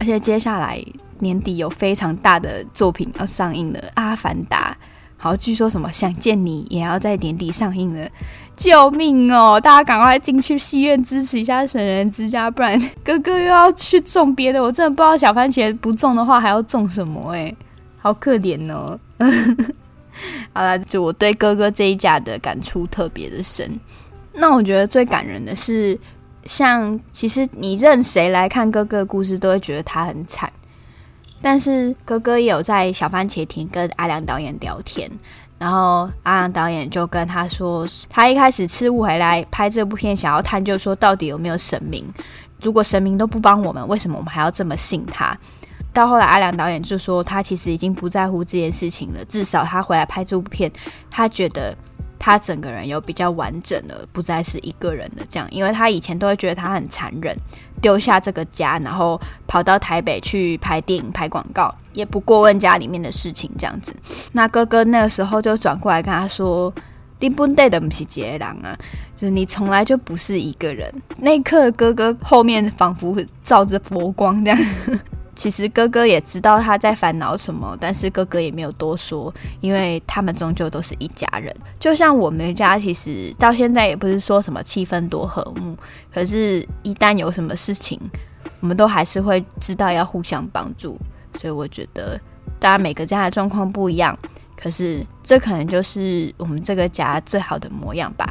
[0.00, 0.82] 而且接下来
[1.18, 4.76] 年底有非常大的作品要上映了，《阿凡达》。
[5.18, 8.08] 好，据说什么《想见你》也要在年底上映了，
[8.56, 9.60] 救命哦！
[9.60, 14.62] 大家赶快进去戏院支持一下《神人之家》，不然哥哥又要去种别的。
[14.62, 17.54] 我真的不知道小番茄不种的话还要种什么哎，
[17.98, 18.98] 好可怜哦。
[20.54, 23.78] 好了，就我对哥哥这一家的感触特别的深。
[24.32, 25.98] 那我觉得最感人的是。
[26.46, 30.50] 像其实你任谁来看哥哥的故事，都会觉得他很惨。
[31.42, 35.10] 但是哥哥也有在小番茄亭跟阿良导演聊天，
[35.58, 42.06] 然后阿良导演就跟他说，他一开始赤雾回来拍这部片，想要探究说到底有没有神明。
[42.62, 45.36] 如果神明都不帮我们，为什么我们还要这么信他？
[45.92, 49.24] 到后来阿良导演就说，他其实已经不在乎这件事情了。
[49.26, 50.70] 至少他回来拍这部片，
[51.10, 51.76] 他觉得。
[52.20, 57.34] 他整个人有比较完整了，不再是一个人的这样，因为他以前都会觉得他很残忍，
[57.80, 63.90] 丢下这个家，然后跑到台北去拍电影、拍广告，也不过问家里面的事情这样子。
[64.32, 66.70] 那哥哥那个时候就转过来跟他说
[67.20, 68.78] ：“你本来就不是一个人啊，
[69.16, 74.60] 就是你从来就不是一个人。”那一刻，哥哥后面仿佛照着佛光这样。
[75.40, 81.50] 其实哥哥也知道他在烦恼什么，但是哥哥也没有多说，因为他们终究都是一家人。
[81.78, 85.74] 就像我们家，其实到现在也不是说什么气氛多和睦，
[86.12, 87.98] 可是，一旦有什么事情，
[88.60, 90.98] 我们都还是会知道要互相帮助。
[91.38, 92.20] 所以我觉得，
[92.58, 94.14] 当然每个家的状况不一样，
[94.54, 98.30] 可是这可能就是我们这个家最好的模样吧。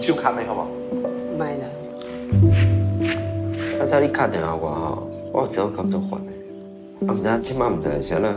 [0.00, 0.68] 手卡的好不好？
[1.38, 1.64] 买了。
[3.78, 6.32] 刚才你打电话我吼，我只好感觉烦的。
[7.06, 8.34] 啊，唔知即摆唔知啥啦，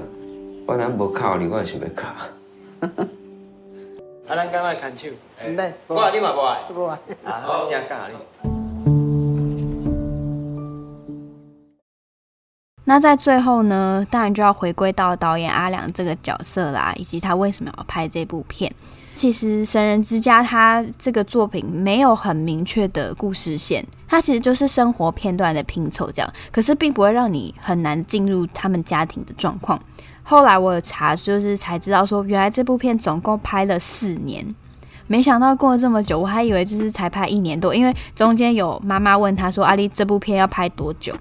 [0.67, 2.13] 我咱无卡你，我也想要卡。
[2.81, 5.07] 啊，咱赶快牵手。
[5.47, 5.73] 唔买。
[5.87, 6.59] 我爱你嘛不爱？
[6.73, 6.97] 不爱。
[7.23, 8.15] 啊，好，真尬你。
[12.83, 18.73] 那在最后呢，当然就要回归到导演阿良这个角色啦，以及他为什么要拍这部片。
[19.19, 26.33] 其实《神人之家》它这个作品没有很明确的故事线，它其实就是生活片段的拼凑，这样。
[26.53, 29.77] 可是并不会让你很难进入他们家庭的状况。
[30.23, 34.55] 后来我有查，就是才知道说，原来这部片总共拍了四年，
[35.07, 41.13] 没想到过了这么久，我还以为就是才拍一年多，因为中间有妈妈问他说：“阿丽，这部片要拍多久？”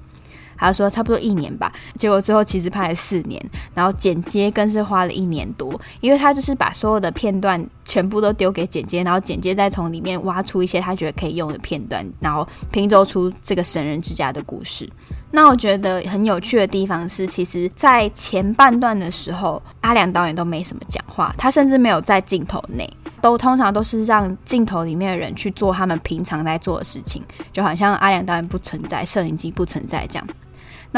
[0.58, 3.42] 他说差不多一年吧，结果最后其实拍了四年，
[3.74, 14.88] 然后剪接更是花了一年多，因为他就是把所有的片段全部都丢给剪接，然后剪接再从里面挖出一些他觉得可以用的片段，然后拼凑出这个神人之家的故事。
[15.30, 22.88] 那我觉得很有趣的地方是，其实，在前半段的时候，阿良导演都没什么讲话，他甚至没有在镜头内。
[23.20, 27.20] 都通常都是让镜头里面的人去做他们平常在做的事情，
[27.52, 30.28] 就好像阿良导演不存在，摄影机不存在这样。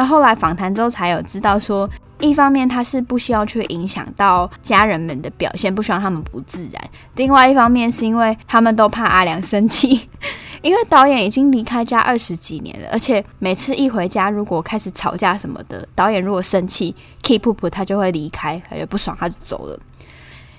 [0.00, 1.86] 那后来访谈之后才有知道说，
[2.20, 6.82] 一方面他是不希望去影响到家人们的表现，不希望他们不自然；
[7.16, 10.08] 另外一方面是因为他们都怕阿良生气，
[10.62, 19.78] 因为导演已经离开家二十几年了，而且每次一回家如果开始吵架什么的，导演如果生气，keep up 他就会离开，他就不爽他就走了，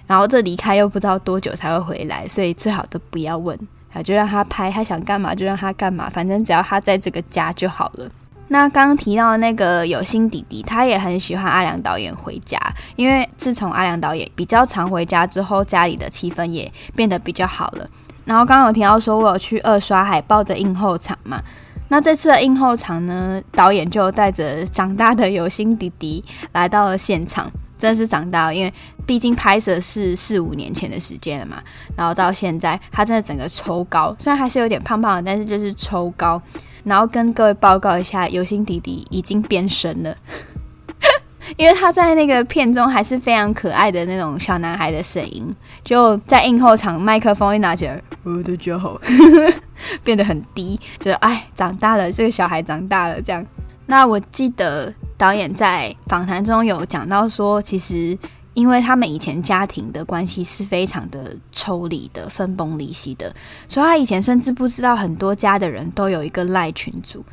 [0.05, 3.57] 然后这离开又不知道多久才会回来，所以最好都不要问，
[3.91, 8.07] 啊，就让他拍，他想干嘛就让他干嘛，反正只要他在这个家就好了。
[8.51, 12.59] 那刚刚提到那个有心弟弟，他也很喜欢阿良导演回家，
[12.97, 17.89] 因为自从阿良导演比较常回家之后，家里的气氛也变得比较好了。
[18.25, 21.41] 然后刚刚有提到说，我有去二刷海报的映后场嘛？
[21.87, 26.21] 那这次的映后场呢，导演就带着长大的有心弟弟
[26.51, 27.49] 来到了现场，
[27.79, 28.73] 真的是长大了，因为
[29.05, 31.63] 毕竟拍摄是四五年前的时间了嘛。
[31.95, 36.41] 然后到现在，他真的整个抽高，虽然还是有点胖胖的，但是就是抽高。
[36.83, 40.15] 然后跟各位报告一下，有心弟弟已经变身了，
[41.57, 45.49] 因为他在那个片中还是非常可爱的那种小男孩的声音，
[45.83, 48.99] 就在映后场麦克风一拿起来，我的家伙，
[50.03, 53.45] 变得很低，就哎，长大了，这个小孩长大了这样。
[53.87, 58.17] 那我记得导演在访谈中有讲到说，其实。
[58.53, 63.33] 因为他们以前家庭的关系是非常的抽离的、分崩离析的，
[63.69, 67.23] 所以他以前甚至不知道很多家的人都有一个赖群组。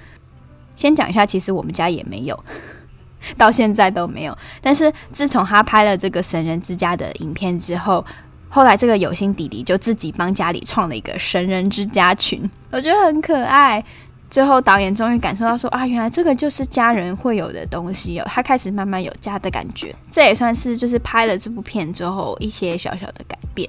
[0.77, 2.45] 先讲一下，其实我们家也没有，
[3.37, 4.39] 到现在都没有。
[4.61, 8.05] 但是自从他拍了这个《神人之家》的影片之后，
[8.49, 13.85] 后来这个有心弟弟就自己帮家里创了一个神人之家群，我觉得很可爱。
[14.31, 18.25] 最后，导演终于感受到说啊，原来这个就是家人会有的东西哦。
[18.29, 23.69] 他开始慢慢有家的感觉，这也算是就是拍了这部片之后一些小小的改变。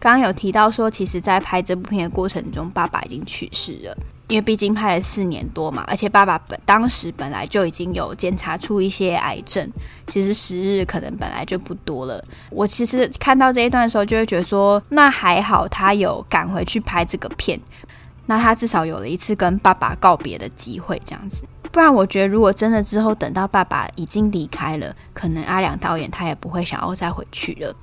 [0.00, 3.96] 刚刚有提到说，其实在拍这部片的过程中，爸爸已经去世了，
[4.28, 9.68] 因为毕竟拍了四年多嘛，而且爸爸本当时本来就已经有检查出一些癌症，
[10.06, 12.24] 其实时日可能本来就不多了。
[12.50, 17.60] 我其实看到这一段的时候，就会觉得说，那还好他有赶回去拍这个片。
[18.28, 21.44] 那他至少有了一次跟爸爸告别的机会，这样子。
[21.72, 27.74] 不然，我觉得如果真的之后等到爸爸已经离开了，可能阿良导演他也不会想要再回去了。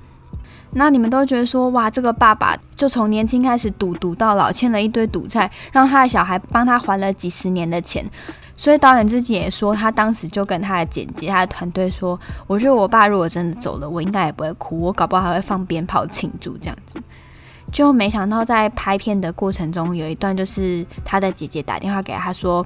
[0.72, 8.04] 那你们都觉得说，哇，这个爸爸就从年轻开始赌赌到老，欠了一堆赌债，让他的小孩帮他还了几十年的钱。
[8.56, 16.98] 所以导演自己也说，他当时就跟他的剪辑、他的团队说，我觉得我爸如果真的走了，我应该也不会哭，我搞不好还会放鞭炮庆祝这样子。
[17.72, 22.64] 就没想到在拍片的过程中，有一段就是他的姐姐打电话给他说，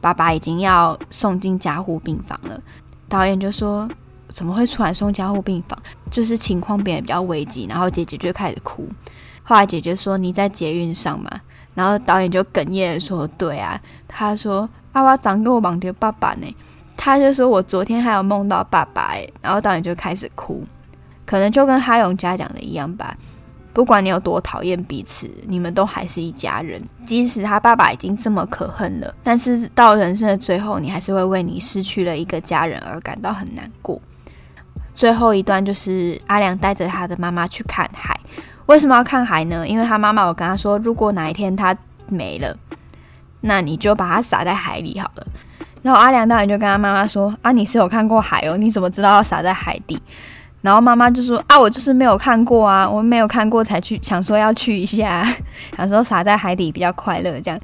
[0.00, 2.60] 爸爸已经要送进加护病房了。
[3.08, 3.88] 导演就说，
[4.32, 5.78] 怎么会突然送加护病房？
[6.10, 8.88] 就是情况变得比较危急，然后姐姐就开始哭。
[9.42, 11.30] 后来姐姐说，你在捷运上嘛？
[11.74, 13.80] 然后导演就哽咽的说，对啊。
[14.08, 16.56] 他说，爸爸长给我忘掉爸爸呢。
[16.96, 19.32] 他就说我昨天还有梦到爸爸诶。
[19.40, 20.64] 然后导演就开始哭，
[21.24, 23.16] 可能就跟哈勇家讲的一样吧。
[23.78, 26.82] 不管你有多讨厌彼此，你们都还是一家人。
[27.06, 34.02] 即使他爸爸已经这么可恨了，但是到人生的最后，你还是会为你失去了一个家人而感到很难过。
[34.96, 38.18] 最后一段就是阿良带着他的妈妈去看海。
[38.66, 39.64] 为什么要看海呢？
[39.64, 41.72] 因为他妈妈有跟他说，如果哪一天他
[42.08, 42.56] 没了，
[43.42, 45.26] 那你就把他撒在海里好了。
[45.82, 50.02] 然后阿良当然就跟他妈妈说：“啊，你是有看过海哦，你怎么知道要撒在海底？”
[50.60, 55.24] 然后妈妈就说：“啊，我就是没有看过啊，我没有看过才去，想说要去一下，
[55.76, 57.58] 想说撒在海底比较快乐这样。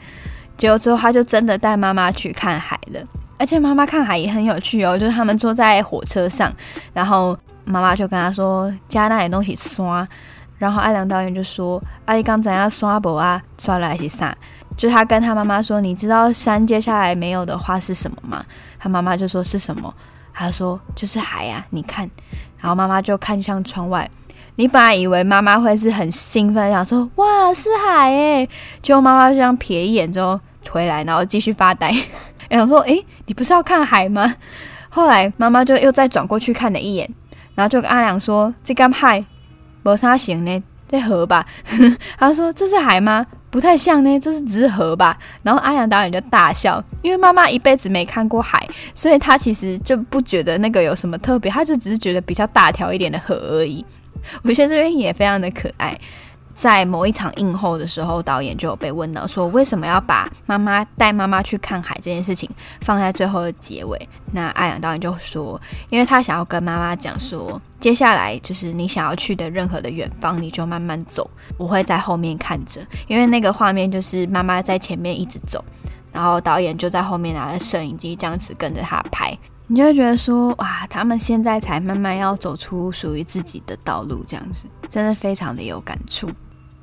[0.57, 3.01] 结果之后他就真的带妈妈去看海了，
[3.37, 6.53] 而且妈妈看海也很有趣哦，就是他们坐在火车上，
[6.93, 10.07] 然后妈妈就跟他说加那点东西刷，
[10.57, 14.33] 然后阿良导演就说阿姨刚才要刷不啊，刷来是啥？
[14.77, 18.45] 就他跟他妈妈说，你知道山接下来没有的话是什么吗？
[18.79, 19.93] 他妈妈就说是什么？
[20.33, 22.09] 他说就是海呀，你看。”
[22.65, 24.11] 然后妈妈就看向窗外，
[24.57, 28.49] 你本来以为妈妈会是很兴奋，想说哇是海诶，
[28.81, 30.41] 结果妈妈就这样瞥一眼之后
[30.71, 31.95] 回来，然后继续发呆，
[32.51, 34.37] 想说诶，你不是要看海吗？
[34.89, 37.07] 后来妈妈就又再转过去看了一眼，
[37.55, 39.23] 然后就跟阿良说这干海，
[39.83, 41.45] 没啥行呢，这河吧？
[42.17, 43.27] 他说这是海吗？
[43.55, 45.17] 不太像呢，这是只河吧？
[45.45, 53.87] 然后阿良导演就大笑，因为妈妈一辈子没看过海，所以他其实就不觉得那个有什么特别，他就只是觉得比较大条一点的河而已。
[54.43, 55.97] 我觉得这边也非常的可爱。
[56.55, 62.49] 在某一场映后的时候，导演就有被问到说，为什么要把妈妈带妈妈去看海这件事情
[62.81, 64.09] 放在最后的结尾？
[64.33, 71.29] 那阿良导演就说，因为他想要跟妈妈讲说，接下来就是你想要去的任何的远方，你就慢慢走，
[71.59, 72.81] 我会在后面看着。
[73.09, 75.63] 因为那个画面就是妈妈在前面一直走，
[76.13, 79.37] 然后导演就在后面拿着摄影机这样子跟着他拍。
[79.67, 86.31] 你就会觉得说，哇，他们现在才慢慢要走出属于自己的道路，这样子真的非常的有感触。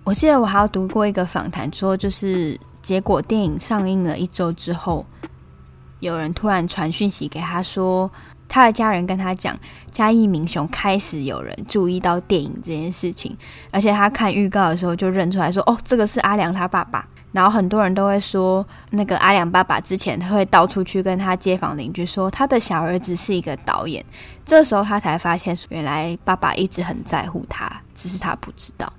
[0.03, 5.05] 我记得我还有读过一个访谈，说就是结果电影上映了一周之后，
[5.99, 8.09] 有人突然传讯息给他说，
[8.49, 9.55] 他的家人跟他讲，
[9.91, 13.37] 嘉义明雄开始有人注意到电影这件事情，
[13.71, 17.07] 而且他看预告的时候就认出来说，哦，这个是阿良他爸爸。
[17.31, 24.03] 然后很多人都会说，那个阿良爸爸之前会到处去跟他街坊邻居说，他的小儿子是一个导演。
[24.45, 28.91] 这时候他才发现，原来爸爸一直很在乎他，只是他不知道。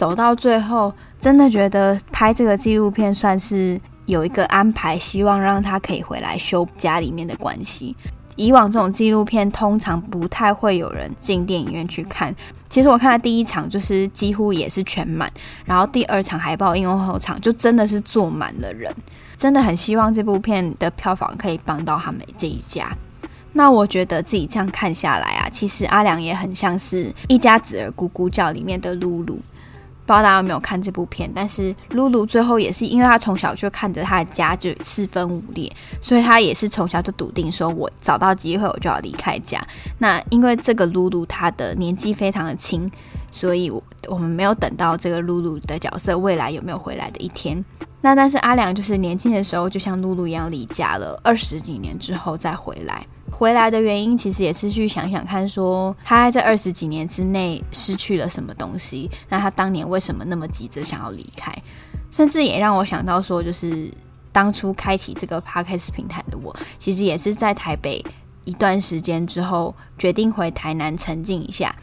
[0.00, 0.90] 走到最后，
[1.20, 7.94] 真的觉得拍这个纪录片算是有一个安排，希望让他可以回来修家里面的关系。
[8.34, 12.34] 以往这种纪录片通常不太会有人进电影院去看。
[12.70, 15.30] 其实我看的第一场就是几乎也是全满，
[15.66, 18.90] 然后第二场海报映后场就真的是坐满了人，
[19.36, 22.90] 真的很希望这部片的票房可以帮到他们这一家。
[23.52, 29.38] 那我觉得自己这样看下来啊，其实阿良也很像是一家子儿咕咕叫里面的露露。
[30.10, 39.64] 不知道大家有没有看这部片，但是露露最后也是因为她从小就看着她的家就四分五裂，所以她也是从小就笃定说，我找到机会我就要离开家。
[39.98, 42.90] 那因为这个露露她的年纪非常的轻，
[43.30, 47.64] 所以我我们没有等到这个露露的角色未来有没有回来的一天。
[48.00, 53.06] 那但是阿良就是年轻的时候就像露露一样离家了，二十几年之后再回来。
[53.30, 61.50] 回来的原因其实也是去想想看，说他在这二十几年之内失去了什么东西，那他当年为什么那么急着想要离开？
[62.10, 63.90] 甚至也让我想到说，就是
[64.32, 68.04] 当初开启这个 Podcast 平台的我，其实也是在台北
[68.44, 71.74] 一段时间之后，决定回台南沉静一下。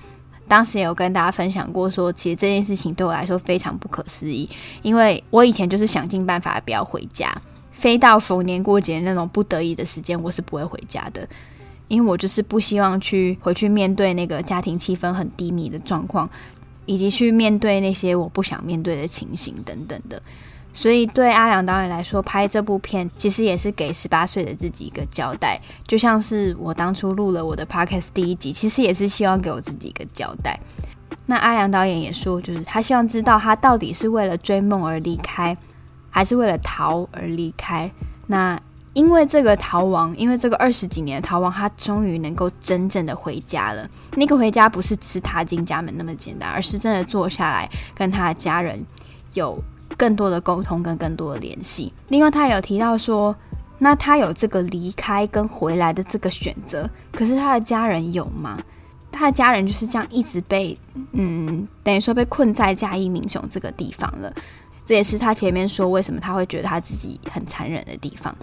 [0.48, 4.50] 当时也有跟大家分享过说，说其实这件事情对我来说非常不可思议，
[4.82, 7.30] 因为我以前就是想尽办法不要回家。
[7.78, 11.28] 非到逢年过节那种不得已的时间，我是不会回家的，
[11.88, 16.28] 因为我就是不希望去回去面对那个家庭气氛很低迷的状况，
[16.88, 20.20] 以及去面对那些我不想面对的情形等等的。
[20.74, 30.60] 所以对阿良导演来说，拍这部片其实也是给十八岁的自己一个交代，就像是我当初录了我的 podcast 第一集，其实也是希望给我自己一个交代。
[31.28, 35.56] 那阿良导演也说，就是他希望知道他到底是为了追梦而离开。
[36.18, 37.92] 还是为了逃而离开。
[38.26, 38.60] 那
[38.94, 43.88] 因为这个逃亡，因为这个二十几年的逃亡，他终于能够真正的回家了。
[44.16, 48.84] 那个回家不是只是踏进家门那么简单，而是真的坐下来跟他的家人
[49.36, 49.64] 有
[49.96, 51.94] 更多的沟通跟更多的联系。
[52.08, 53.36] 另外，他有提到说，
[53.78, 58.60] 那他有这个离开跟回来的这个选择，可是他的家人有吗？
[59.12, 60.76] 他的家人就是这样一直被
[61.12, 64.34] 嗯，等于说被困在嘉义民雄这个地方了。
[64.88, 68.34] 这也是他前面说为什么他会觉得他自己很残忍的地方。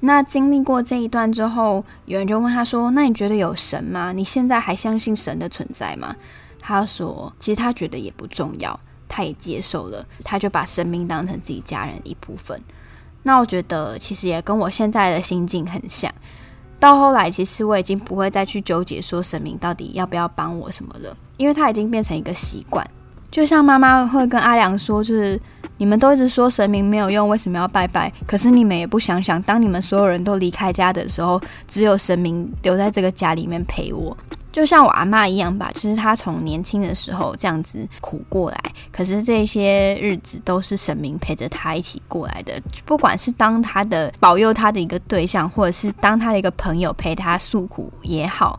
[0.00, 4.12] 那经历过这一段之后，有人就问他说：“那你觉得有神吗？
[4.12, 6.16] 你现在还相信神的存在吗？”
[6.60, 12.60] 他说：“其实他觉得也不重要，他也接受了，他就把生命当成自己家人一部分。”
[13.22, 16.12] 那我觉得其实也跟我现在的心境很像。
[16.80, 22.84] 到后来，其实我已经不会再去纠结说神明到底要不要帮我什么了，因为他已经变成一个习惯。
[23.30, 25.40] 就像妈妈会跟阿良说，就是。
[25.78, 28.12] 你们都一直说神明没有用，为什么要拜拜？
[28.26, 34.16] 可是你们也不想想，当你们所有人都离开家的时候，只有神明留在这个家里面陪我，
[34.50, 35.70] 就像我阿嬷一样吧。
[35.74, 38.60] 就是她从年轻的时候这样子苦过来，
[38.90, 42.60] 可是这些日子都是神明陪着她一起过来的。
[42.84, 48.58] 不管是当她的保佑她的一个对象，或者是当她的一个朋友陪她诉苦也好，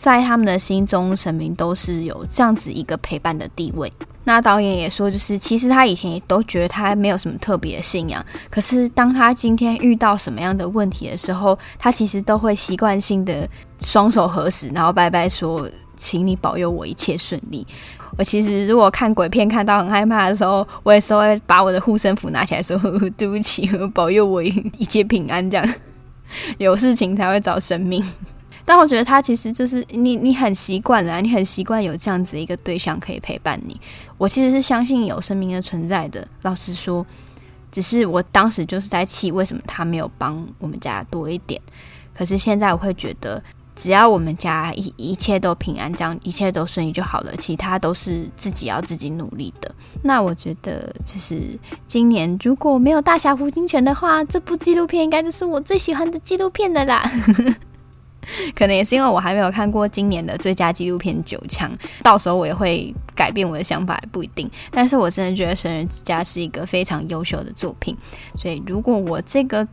[0.00, 3.92] 在他们的心中，神明都是有这样子一个陪伴的地位。
[4.22, 13.48] 那导演也说，就是其实他以前也都觉得他没有什么特别的信仰，可是当他今天遇到什么样的问题的时候，他其实都会习惯性的
[13.80, 17.66] 双手合十，然后拜拜说：“请你保佑我一切顺利。”
[18.16, 22.78] 我其实如果看鬼片看到很害怕的时候，我也是会把我的护身符拿起来说
[23.16, 25.74] ：“对不起， 保佑我一切平安。”这样
[26.58, 28.04] 有事情才会找神明。
[28.68, 33.80] 但我觉得他其实就是你，你很习惯了，你很习惯有这样子一个对象可以陪伴你。
[34.18, 36.28] 我其实是相信有生命的存在的。
[36.42, 37.06] 老实说，
[37.72, 41.58] 只是我当时就是在气，为什么他没有帮我们家多一点？
[42.14, 43.42] 可是现在我会觉得，
[43.74, 49.74] 只要我们家一一切都平安，这样一切都顺利就好了，其他都是自己要自己努力的。
[50.02, 51.40] 那我觉得，就是
[51.86, 57.02] 今年如果没有《大侠胡金泉》的话，这部纪录片应该就是我最喜欢的纪录片的啦。
[58.54, 61.70] 可能也是因为我还没有看过今年的最佳纪录片《九枪》，
[62.02, 64.50] 到时候我也会改变我的想法，不一定。
[64.70, 67.96] 但是我真的觉得《神人之家》是一个非常优秀的作品，
[68.36, 69.66] 所以如果我这个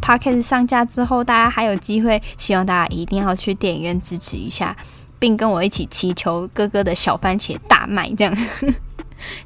[0.00, 4.76] podcast 上架之后，大家还有机会，希望大家一定要去电影院支持一下，
[5.18, 8.36] 并跟我一起祈求哥哥的小番茄大卖，这样。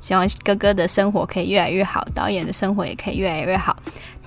[0.03, 3.75] 希望哥哥的生活可以越来越好，导演的生活也可以越来越好，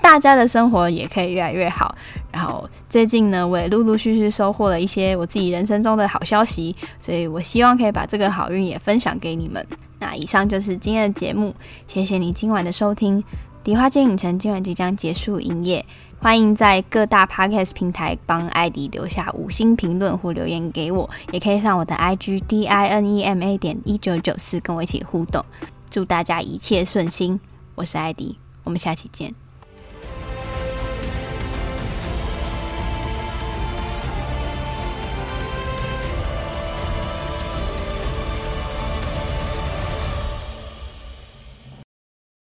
[0.02, 1.96] 大家的生活也可以越来越好。
[2.32, 9.66] 然后最近呢，我也陆陆续续收获了一些我自己人生中的好消息，所以我希望可以把这个好运也分享给你们。
[10.00, 11.56] 那以上就是今天的节目，
[11.88, 13.24] 谢谢你今晚的收听。
[13.64, 15.84] 迪花街影城今晚即将结束营业。
[16.20, 25.44] 欢迎在各大 podcast 平台帮艾迪留下五星评论或留言给我，也可以上我的 IG D I N E M A 点一九九四跟我一起互动。
[25.90, 27.40] 祝大家一切顺心，
[27.76, 29.45] 我是艾迪，我们下期见。